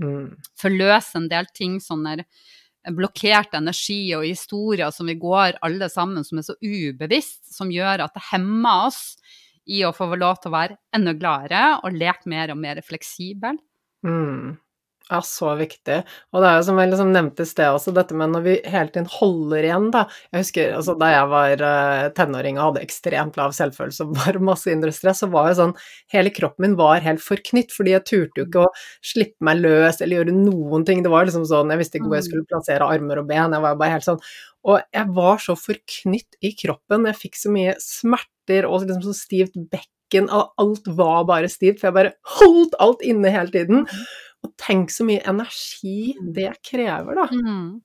[0.00, 0.36] Mm.
[0.56, 2.22] forløse en del ting, sånne
[2.96, 8.06] blokkert energi og historier som vi går alle sammen, som er så ubevisst, som gjør
[8.06, 9.18] at det hemmer oss
[9.68, 13.60] i å få lov til å være enda gladere og leke mer og mer fleksibel.
[14.06, 14.56] Mm.
[15.10, 15.96] Ja, så viktig.
[16.30, 18.52] Og det er jo som jeg liksom nevnte i sted også, dette med når vi
[18.70, 20.04] hele tiden holder igjen, da.
[20.30, 24.42] Jeg husker altså da jeg var uh, tenåring og hadde ekstremt lav selvfølelse og bare
[24.50, 25.74] masse indre stress, så var jo sånn
[26.14, 28.70] Hele kroppen min var helt forknytt, fordi jeg turte jo ikke å
[29.10, 31.02] slippe meg løs eller gjøre noen ting.
[31.02, 33.66] Det var liksom sånn Jeg visste ikke hvor jeg skulle plassere armer og ben, jeg
[33.66, 34.22] var bare helt sånn
[34.68, 39.16] Og jeg var så forknytt i kroppen, jeg fikk så mye smerter og liksom så
[39.16, 43.86] stivt bekken, alt var bare stivt, for jeg bare holdt alt inne hele tiden.
[44.46, 47.28] Og tenk så mye energi det krever, da.
[47.30, 47.80] Mm.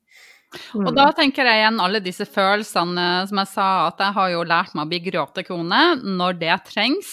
[0.80, 4.46] Og da tenker jeg igjen alle disse følelsene, som jeg sa, at jeg har jo
[4.48, 7.10] lært meg å bli gråtekone når det trengs,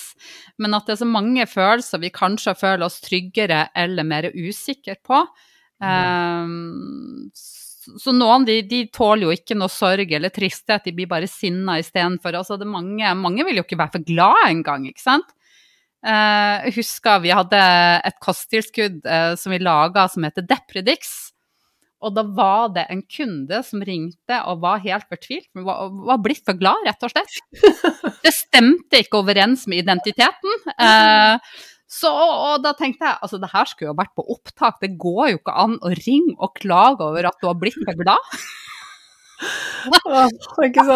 [0.62, 4.94] men at det er så mange følelser vi kanskje føler oss tryggere eller mer usikre
[5.02, 5.24] på.
[5.82, 11.30] Um, så noen de, de, tåler jo ikke noe sorg eller tristhet, de blir bare
[11.30, 12.38] sinna istedenfor.
[12.38, 15.34] Altså mange, mange vil jo ikke være for glad engang, ikke sant.
[16.02, 17.58] Uh, jeg husker vi hadde
[18.08, 21.32] et kosttilskudd uh, som vi laga som heter Depredix.
[22.02, 25.46] Og da var det en kunde som ringte og var helt fortvilt.
[25.54, 27.36] Var, var blitt for glad, rett og slett.
[28.24, 30.56] Det stemte ikke overens med identiteten.
[30.74, 31.38] Uh,
[31.92, 35.34] så og da tenkte jeg altså det her skulle jo vært på opptak, det går
[35.34, 38.36] jo ikke an å ringe og klage over at du har blitt for glad.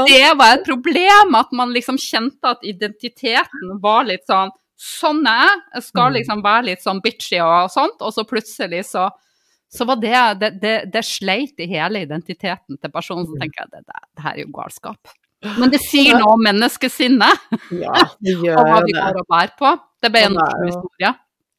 [0.07, 5.43] det var et problem, at man liksom kjente at identiteten var litt sånn Sånn er
[5.43, 5.61] jeg.
[5.79, 6.16] Jeg skal mm.
[6.18, 9.09] liksom være litt sånn bitchy og sånt, og så plutselig så
[9.77, 13.27] så var det Det, det, det sleit i hele identiteten til personen.
[13.27, 13.41] Så mm.
[13.43, 15.14] tenker jeg det, det, det her er jo galskap.
[15.59, 17.47] Men det sier noe om menneskesinnet.
[17.77, 19.77] Ja, det gjør og hva vi går og bærer på.
[20.03, 21.12] Det ble en morsom historie.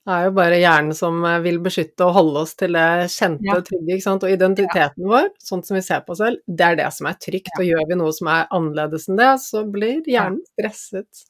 [0.07, 3.57] Det er jo bare hjernen som eh, vil beskytte og holde oss til det kjente
[3.57, 3.97] og trygge.
[3.97, 4.23] ikke sant?
[4.23, 5.09] Og identiteten ja.
[5.11, 7.51] vår, sånn som vi ser på oss selv, det er det som er trygt.
[7.51, 7.59] Ja.
[7.59, 11.25] Og gjør vi noe som er annerledes enn det, så blir hjernen stresset.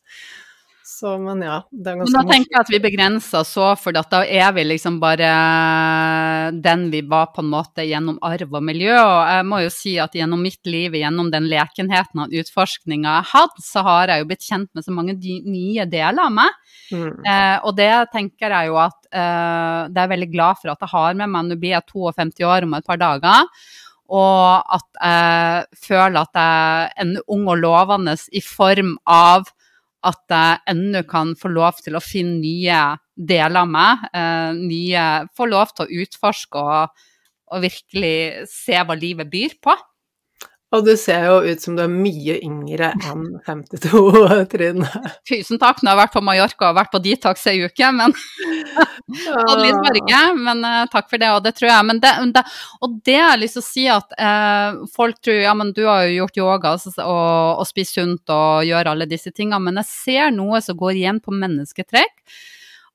[0.97, 3.93] Så, men ja, det er ganske Men da tenker jeg at vi begrenser så, for
[3.93, 5.29] da er vi liksom bare
[6.57, 8.95] den vi var på en måte gjennom arv og miljø.
[8.97, 13.29] Og jeg må jo si at gjennom mitt liv, gjennom den lekenheten og utforskninga jeg
[13.33, 16.61] hadde, så har jeg jo blitt kjent med så mange nye deler av meg.
[16.89, 17.11] Mm.
[17.29, 20.81] Eh, og det tenker jeg jo at eh, det er jeg veldig glad for at
[20.81, 21.51] jeg har med meg.
[21.51, 23.67] Nå blir jeg 52 år om et par dager.
[24.17, 29.45] Og at jeg føler at jeg er ung og lovende i form av
[30.07, 32.79] at jeg ennå kan få lov til å finne nye
[33.17, 34.07] deler av meg.
[34.15, 35.05] Eh, nye,
[35.37, 37.05] få lov til å utforske og,
[37.53, 39.75] og virkelig se hva livet byr på.
[40.75, 44.01] Og du ser jo ut som du er mye yngre enn 52,
[44.51, 44.89] Trine.
[45.27, 45.79] Tusen takk.
[45.79, 48.15] Nå har jeg vært på Mallorca og vært på detox ei uke, men
[49.07, 51.85] Hadde litt farge, men uh, takk for det, og det tror jeg.
[51.87, 52.43] Men det, det,
[52.83, 55.85] og det har jeg lyst til å si at uh, folk tror ja, men du
[55.87, 59.89] har jo gjort yoga og, og spist sunt og gjør alle disse tingene, men jeg
[59.93, 62.37] ser noe som går igjen på mennesketrekk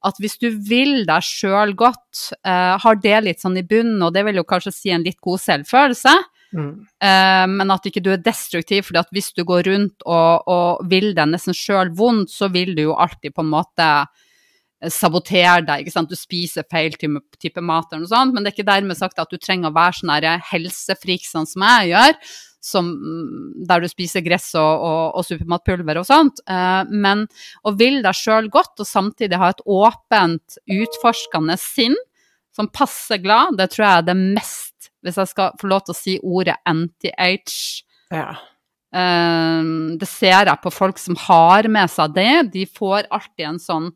[0.03, 4.12] at hvis du vil deg sjøl godt, uh, har det litt sånn i bunnen, og
[4.16, 6.14] det vil jo kanskje si en litt god selvfølelse,
[6.53, 6.72] Mm.
[7.00, 11.12] Uh, men at ikke du er destruktiv, for hvis du går rundt og, og vil
[11.16, 15.82] deg nesten sjøl vondt, så vil du jo alltid på en måte eh, sabotere deg.
[15.82, 16.12] ikke sant?
[16.12, 19.32] Du spiser feil type, mat, eller noe sånt, men det er ikke dermed sagt at
[19.32, 20.16] du trenger å være sånn
[20.53, 22.18] helsefrik sånn som jeg gjør,
[22.62, 26.44] som, mm, der du spiser gress og, og, og supermatpulver og sånt.
[26.46, 27.24] Uh, men
[27.66, 31.96] å vil deg sjøl godt, og samtidig ha et åpent, utforskende sinn
[32.53, 34.72] som passer glad, det tror jeg er det mest
[35.05, 37.85] hvis jeg skal få lov til å si ordet anti-age.
[38.12, 38.33] Ja.
[38.93, 42.33] Um, det ser jeg på folk som har med seg det.
[42.53, 43.93] De får alltid en sånn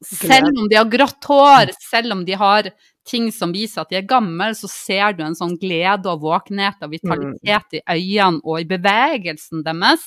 [0.00, 2.70] Selv om de har grått hår, selv om de har
[3.04, 6.80] ting som viser at de er gamle, så ser du en sånn glede og våkenhet
[6.80, 10.06] og vitalitet i øynene og i bevegelsen deres,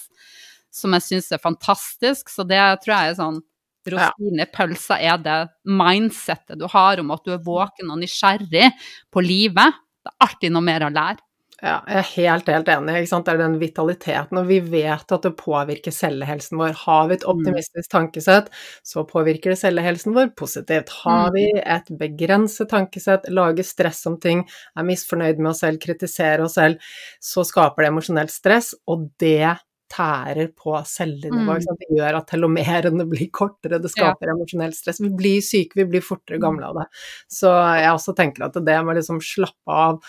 [0.74, 2.34] som jeg syns er fantastisk.
[2.34, 3.41] Så det tror jeg er sånn
[3.84, 8.70] Rosinen i pølsa er det mindsettet du har om at du er våken og nysgjerrig
[9.12, 9.76] på livet.
[10.04, 11.24] Det er alltid noe mer å lære.
[11.64, 12.93] Ja, jeg er helt, helt enig.
[13.08, 16.74] Det er den vitaliteten, og vi vet at det påvirker cellehelsen vår.
[16.82, 17.32] Har vi et mm.
[17.32, 18.49] optimistisk tankesett,
[18.84, 20.91] så påvirker det cellehelsen vår positivt.
[21.06, 21.62] Har vi mm.
[21.78, 24.43] et begrenset tankesett, lager stress om ting,
[24.76, 26.84] er misfornøyd med oss selv, kritiserer oss selv,
[27.24, 29.54] så skaper det emosjonelt stress, og det
[29.94, 31.58] tærer på cellenivå.
[31.60, 31.80] Mm.
[31.80, 34.36] Det gjør at telomerene blir kortere, det skaper ja.
[34.36, 35.02] emosjonelt stress.
[35.04, 36.44] Vi blir syke, vi blir fortere mm.
[36.44, 36.88] gamle av det.
[37.32, 40.00] Så jeg også tenker at det med liksom slappe av,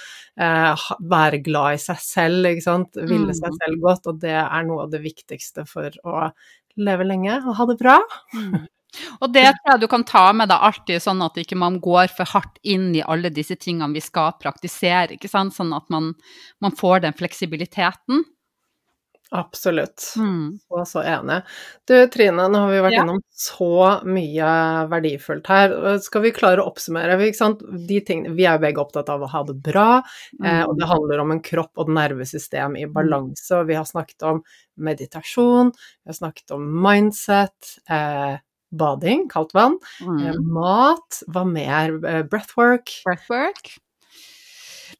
[0.40, 3.58] eh, være glad i seg selv, ikke sant, ville seg mm.
[3.62, 6.28] selv godt, og det er noe av det viktigste for å
[6.80, 7.98] leve lenge og ha det bra.
[8.34, 8.64] Mm.
[9.24, 12.12] Og det tror jeg du kan ta med deg alltid, sånn at ikke man går
[12.14, 15.56] for hardt inn i alle disse tingene vi skal praktisere, ikke sant?
[15.56, 16.12] sånn at man,
[16.62, 18.22] man får den fleksibiliteten.
[19.34, 20.12] Absolutt.
[20.16, 20.58] Mm.
[20.68, 21.40] Så, så enig.
[21.88, 23.02] Du Trine, nå har vi vært ja.
[23.02, 24.50] innom så mye
[24.92, 25.74] verdifullt her.
[26.04, 27.16] Skal vi klare å oppsummere?
[27.18, 27.32] Vi,
[28.06, 29.88] tingene, vi er begge opptatt av å ha det bra,
[30.38, 30.46] mm.
[30.46, 32.94] eh, og det handler om en kropp og et nervesystem i mm.
[32.94, 33.50] balanse.
[33.58, 34.42] Og vi har snakket om
[34.86, 37.78] meditasjon, vi har snakket om mindset.
[37.90, 38.36] Eh,
[38.74, 40.22] bading, kaldt vann, mm.
[40.28, 41.98] eh, mat, hva mer?
[42.06, 43.00] Eh, breathwork.
[43.06, 43.74] Breathwork.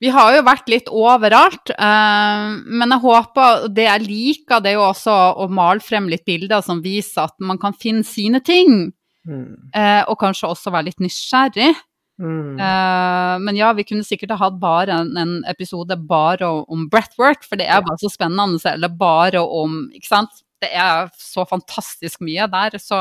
[0.03, 4.79] Vi har jo vært litt overalt, uh, men jeg håper Det jeg liker, det er
[4.79, 5.15] jo også
[5.45, 8.93] å male frem litt bilder som viser at man kan finne sine ting.
[9.25, 9.71] Mm.
[9.75, 11.73] Uh, og kanskje også være litt nysgjerrig.
[12.21, 12.61] Mm.
[12.61, 17.43] Uh, men ja, vi kunne sikkert ha hatt bare en, en episode bare om breathwork,
[17.47, 18.61] for det er bare så spennende.
[18.71, 20.43] Eller bare om Ikke sant?
[20.63, 22.99] Det er så fantastisk mye der, så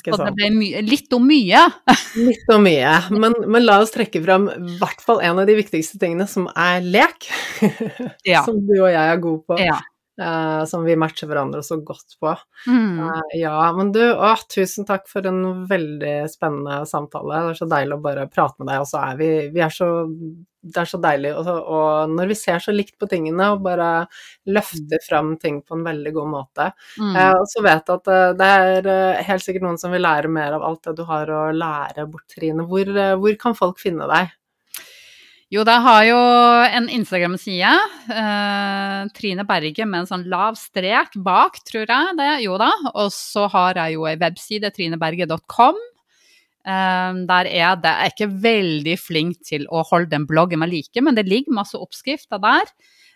[0.00, 1.62] så det ble litt om mye.
[2.30, 2.96] litt om mye.
[3.12, 6.48] Men, men, la oss trekke fram i hvert fall en av de viktigste tingene, som
[6.52, 7.30] er lek.
[8.26, 8.44] Ja.
[8.48, 9.60] som du og jeg er gode på.
[9.62, 9.80] Ja.
[10.20, 12.34] Uh, som vi matcher hverandre så godt på.
[12.68, 12.98] Mm.
[13.00, 17.32] Uh, ja, men du, å, tusen takk for en veldig spennende samtale.
[17.32, 19.72] Det er så deilig å bare prate med deg, og så er vi, vi er
[19.72, 19.88] så
[20.62, 21.32] det er så deilig.
[21.40, 24.04] Og, og, når vi ser så likt på tingene og bare
[24.52, 26.68] løfter fram ting på en veldig god måte.
[27.00, 27.16] Mm.
[27.16, 30.58] Uh, og så vet jeg at det er helt sikkert noen som vil lære mer
[30.58, 32.68] av alt det du har å lære bort, Trine.
[32.68, 32.92] Hvor,
[33.24, 34.36] hvor kan folk finne deg?
[35.52, 36.18] Jo, det har jo
[36.78, 37.72] en Instagram-side.
[38.08, 42.30] Eh, Trine Berge med en sånn lav strek bak, tror jeg det.
[42.46, 42.70] Jo da.
[42.94, 45.76] Og så har jeg jo ei webside, trineberge.com.
[46.64, 50.72] Eh, der er det Jeg er ikke veldig flink til å holde den bloggen jeg
[50.72, 52.72] liker, men det ligger masse oppskrifter der.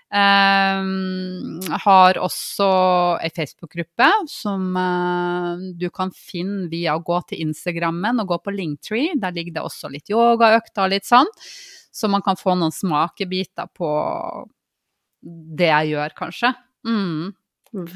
[0.06, 2.66] Um, har også
[3.18, 8.54] ei Facebook-gruppe som uh, du kan finne via å gå til Instagrammen og gå på
[8.54, 9.16] Linktree.
[9.18, 11.30] Der ligger det også litt yogaøkter og litt sånn.
[11.90, 13.90] Så man kan få noen smakebiter på
[15.58, 16.52] det jeg gjør, kanskje.
[16.86, 17.34] Mm.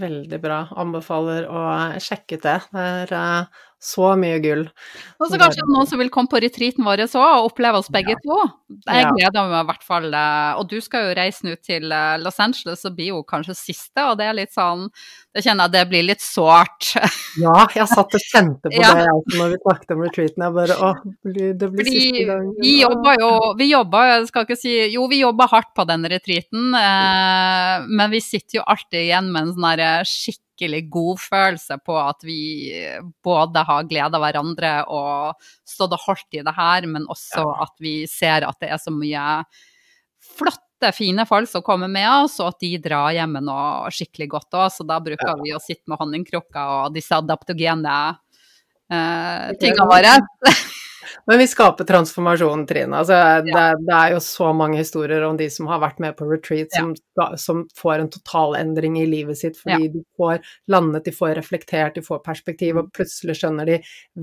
[0.01, 0.65] Veldig bra.
[0.83, 1.63] Anbefaler å
[2.03, 2.59] sjekke ut det.
[2.75, 4.66] Det er uh, så mye gull.
[5.16, 8.12] Og så kanskje noen som vil komme på retreaten vår òg og oppleve oss begge
[8.12, 8.18] ja.
[8.20, 8.37] to.
[8.85, 10.09] Jeg gleder meg i hvert fall.
[10.12, 13.57] Eh, og du skal jo reise nå til eh, Los Angeles og blir jo kanskje
[13.57, 14.85] siste, og det er litt sånn
[15.33, 16.93] Det kjenner jeg det blir litt sårt.
[17.41, 18.91] Ja, jeg satt og kjente på ja.
[18.99, 20.45] det jeg, når vi snakket om retreaten.
[20.45, 20.91] Jeg bare Å,
[21.31, 22.49] det blir siste gang.
[22.59, 26.05] Vi jobba jo Vi jobba, jeg skal ikke si Jo, vi jobba hardt på den
[26.11, 31.97] retreaten, eh, men vi sitter jo alltid igjen med en sånn skikkelig skikkelig godfølelse på
[31.97, 32.71] at vi
[33.25, 37.55] både har gleda hverandre og stått og holdt i det her, men også ja.
[37.65, 39.45] at vi ser at det er så mye
[40.37, 44.29] flotte, fine folk som kommer med oss, og at de drar hjem med noe skikkelig
[44.37, 44.69] godt òg.
[44.73, 45.39] Så da bruker ja.
[45.41, 47.97] vi å sitte med honningkrukka og disse adaptogene
[48.93, 50.19] eh, tingene våre.
[51.27, 52.97] Men vi skaper transformasjon, Trine.
[52.97, 53.67] Altså, det, ja.
[53.79, 56.93] det, er jo så mange historier om de som har vært med på retreat, som,
[57.21, 57.29] ja.
[57.41, 59.93] som får en totalendring i livet sitt fordi ja.
[59.95, 60.43] de får
[60.73, 63.79] landet, de får reflektert, de får perspektiv, og plutselig skjønner de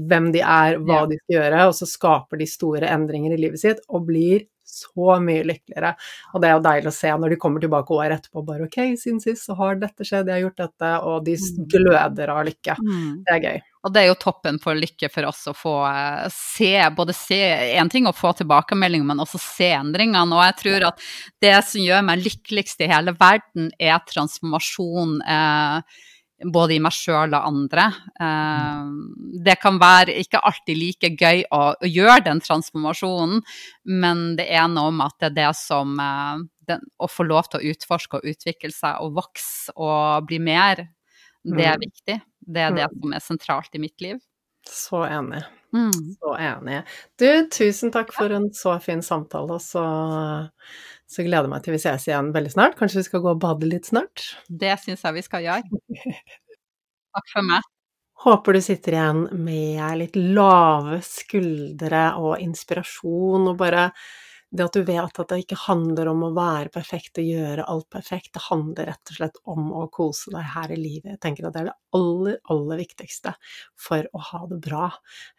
[0.10, 3.64] hvem de er, hva de skal gjøre, og så skaper de store endringer i livet
[3.64, 5.94] sitt og blir så mye lykkeligere.
[6.34, 8.78] Og det er jo deilig å se når de kommer tilbake året etterpå bare OK,
[9.00, 11.66] siden sist så har dette skjedd, jeg har gjort dette, og de mm.
[11.74, 12.78] gløder av lykke.
[12.84, 13.10] Mm.
[13.26, 13.66] Det er gøy.
[13.88, 17.40] Og det er jo toppen for lykke for oss å få eh, se, både se
[17.80, 20.28] en ting å få tilbakemeldinger, men også se endringene.
[20.36, 21.08] Og jeg tror at
[21.44, 25.22] det som gjør meg lykkeligst i hele verden, er transformasjon.
[25.24, 26.04] Eh,
[26.46, 27.88] både i meg sjøl og andre.
[28.22, 28.92] Eh,
[29.46, 33.42] det kan være ikke alltid like gøy å, å, gjøre den transformasjonen,
[33.90, 37.48] men det er noe med at det er det som eh, den, Å få lov
[37.48, 40.84] til å utforske og utvikle seg og vokse og bli mer,
[41.48, 41.86] det er mm.
[41.86, 42.18] viktig.
[42.48, 42.98] Det er det mm.
[43.00, 44.20] som er sentralt i mitt liv.
[44.68, 45.46] Så enig.
[45.76, 46.16] Mm.
[46.20, 46.82] Så enig.
[47.20, 49.86] Du, tusen takk for en så fin samtale, og så
[51.08, 52.76] så jeg gleder meg til vi ses igjen veldig snart.
[52.80, 54.26] Kanskje vi skal gå og bade litt snart?
[54.48, 55.82] Det syns jeg vi skal gjøre.
[57.18, 57.74] Takk for meg.
[58.18, 63.92] Håper du sitter igjen med litt lave skuldre og inspirasjon, og bare
[64.50, 67.88] det at du vet at det ikke handler om å være perfekt og gjøre alt
[67.92, 71.10] perfekt, det handler rett og slett om å kose deg her i livet.
[71.14, 73.34] Jeg tenker at det er det aller, aller viktigste
[73.88, 74.86] for å ha det bra,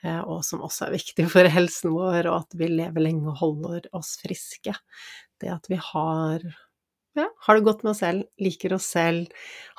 [0.05, 3.41] eh, og som også er viktig for helsen vår, og at vi lever lenge og
[3.41, 4.77] holder oss friske
[5.43, 6.45] det at vi har
[7.19, 9.27] ja, har det godt med oss selv, liker oss selv,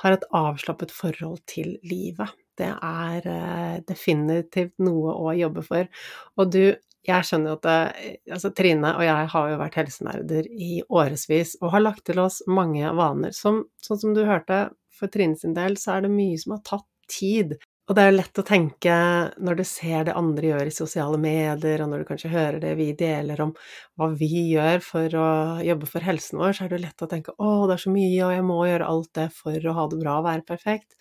[0.02, 2.34] har et avslappet forhold til livet.
[2.60, 5.88] Det er eh, definitivt noe å jobbe for.
[6.36, 6.64] Og du,
[7.08, 11.72] jeg skjønner at det, altså Trine og jeg har jo vært helsenerder i årevis og
[11.78, 13.32] har lagt til oss mange vaner.
[13.36, 16.64] Som, sånn som du hørte, for Trine sin del så er det mye som har
[16.68, 17.56] tatt tid.
[17.90, 18.96] Og det er jo lett å tenke,
[19.42, 22.76] når du ser det andre gjør i sosiale medier, og når du kanskje hører det
[22.78, 23.54] vi deler om
[23.98, 25.26] hva vi gjør for å
[25.66, 27.94] jobbe for helsen vår, så er det jo lett å tenke å, det er så
[27.96, 30.94] mye, og jeg må gjøre alt det for å ha det bra og være perfekt.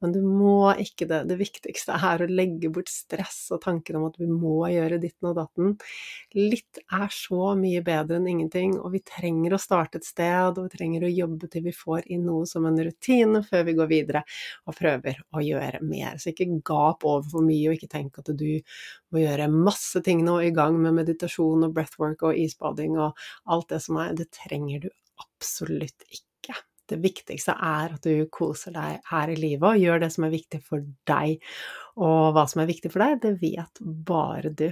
[0.00, 1.22] Men du må ikke det.
[1.30, 5.30] Det viktigste er å legge bort stress og tanken om at vi må gjøre ditten
[5.30, 5.74] og datten.
[6.36, 10.68] Litt er så mye bedre enn ingenting, og vi trenger å starte et sted, og
[10.68, 13.90] vi trenger å jobbe til vi får inn noe som en rutine før vi går
[13.90, 14.24] videre
[14.66, 16.16] og prøver å gjøre mer.
[16.20, 18.48] Så ikke gap over for mye, og ikke tenk at du
[19.10, 23.18] må gjøre masse ting nå i gang med meditasjon og breathwork og isbading og
[23.50, 24.16] alt det som er.
[24.16, 24.90] Det trenger du
[25.20, 26.56] absolutt ikke.
[26.90, 30.34] Det viktigste er at du koser deg her i livet og gjør det som er
[30.34, 31.40] viktig for deg.
[32.00, 34.68] Og hva som er viktig for deg, det vet bare du.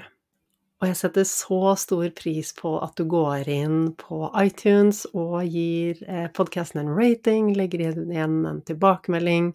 [0.79, 5.99] Og jeg setter så stor pris på at du går inn på iTunes og gir
[6.07, 9.49] eh, podkasten en rating, legger igjen en tilbakemelding,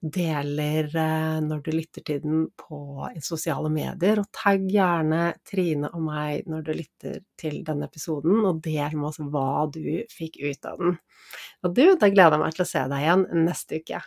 [0.00, 2.80] deler eh, når du lytter til den på
[3.20, 8.64] sosiale medier, og tagg gjerne Trine og meg når du lytter til denne episoden, og
[8.64, 9.84] del med oss hva du
[10.16, 10.96] fikk ut av den.
[11.60, 14.00] Og du, da gleder jeg meg til å se deg igjen neste uke.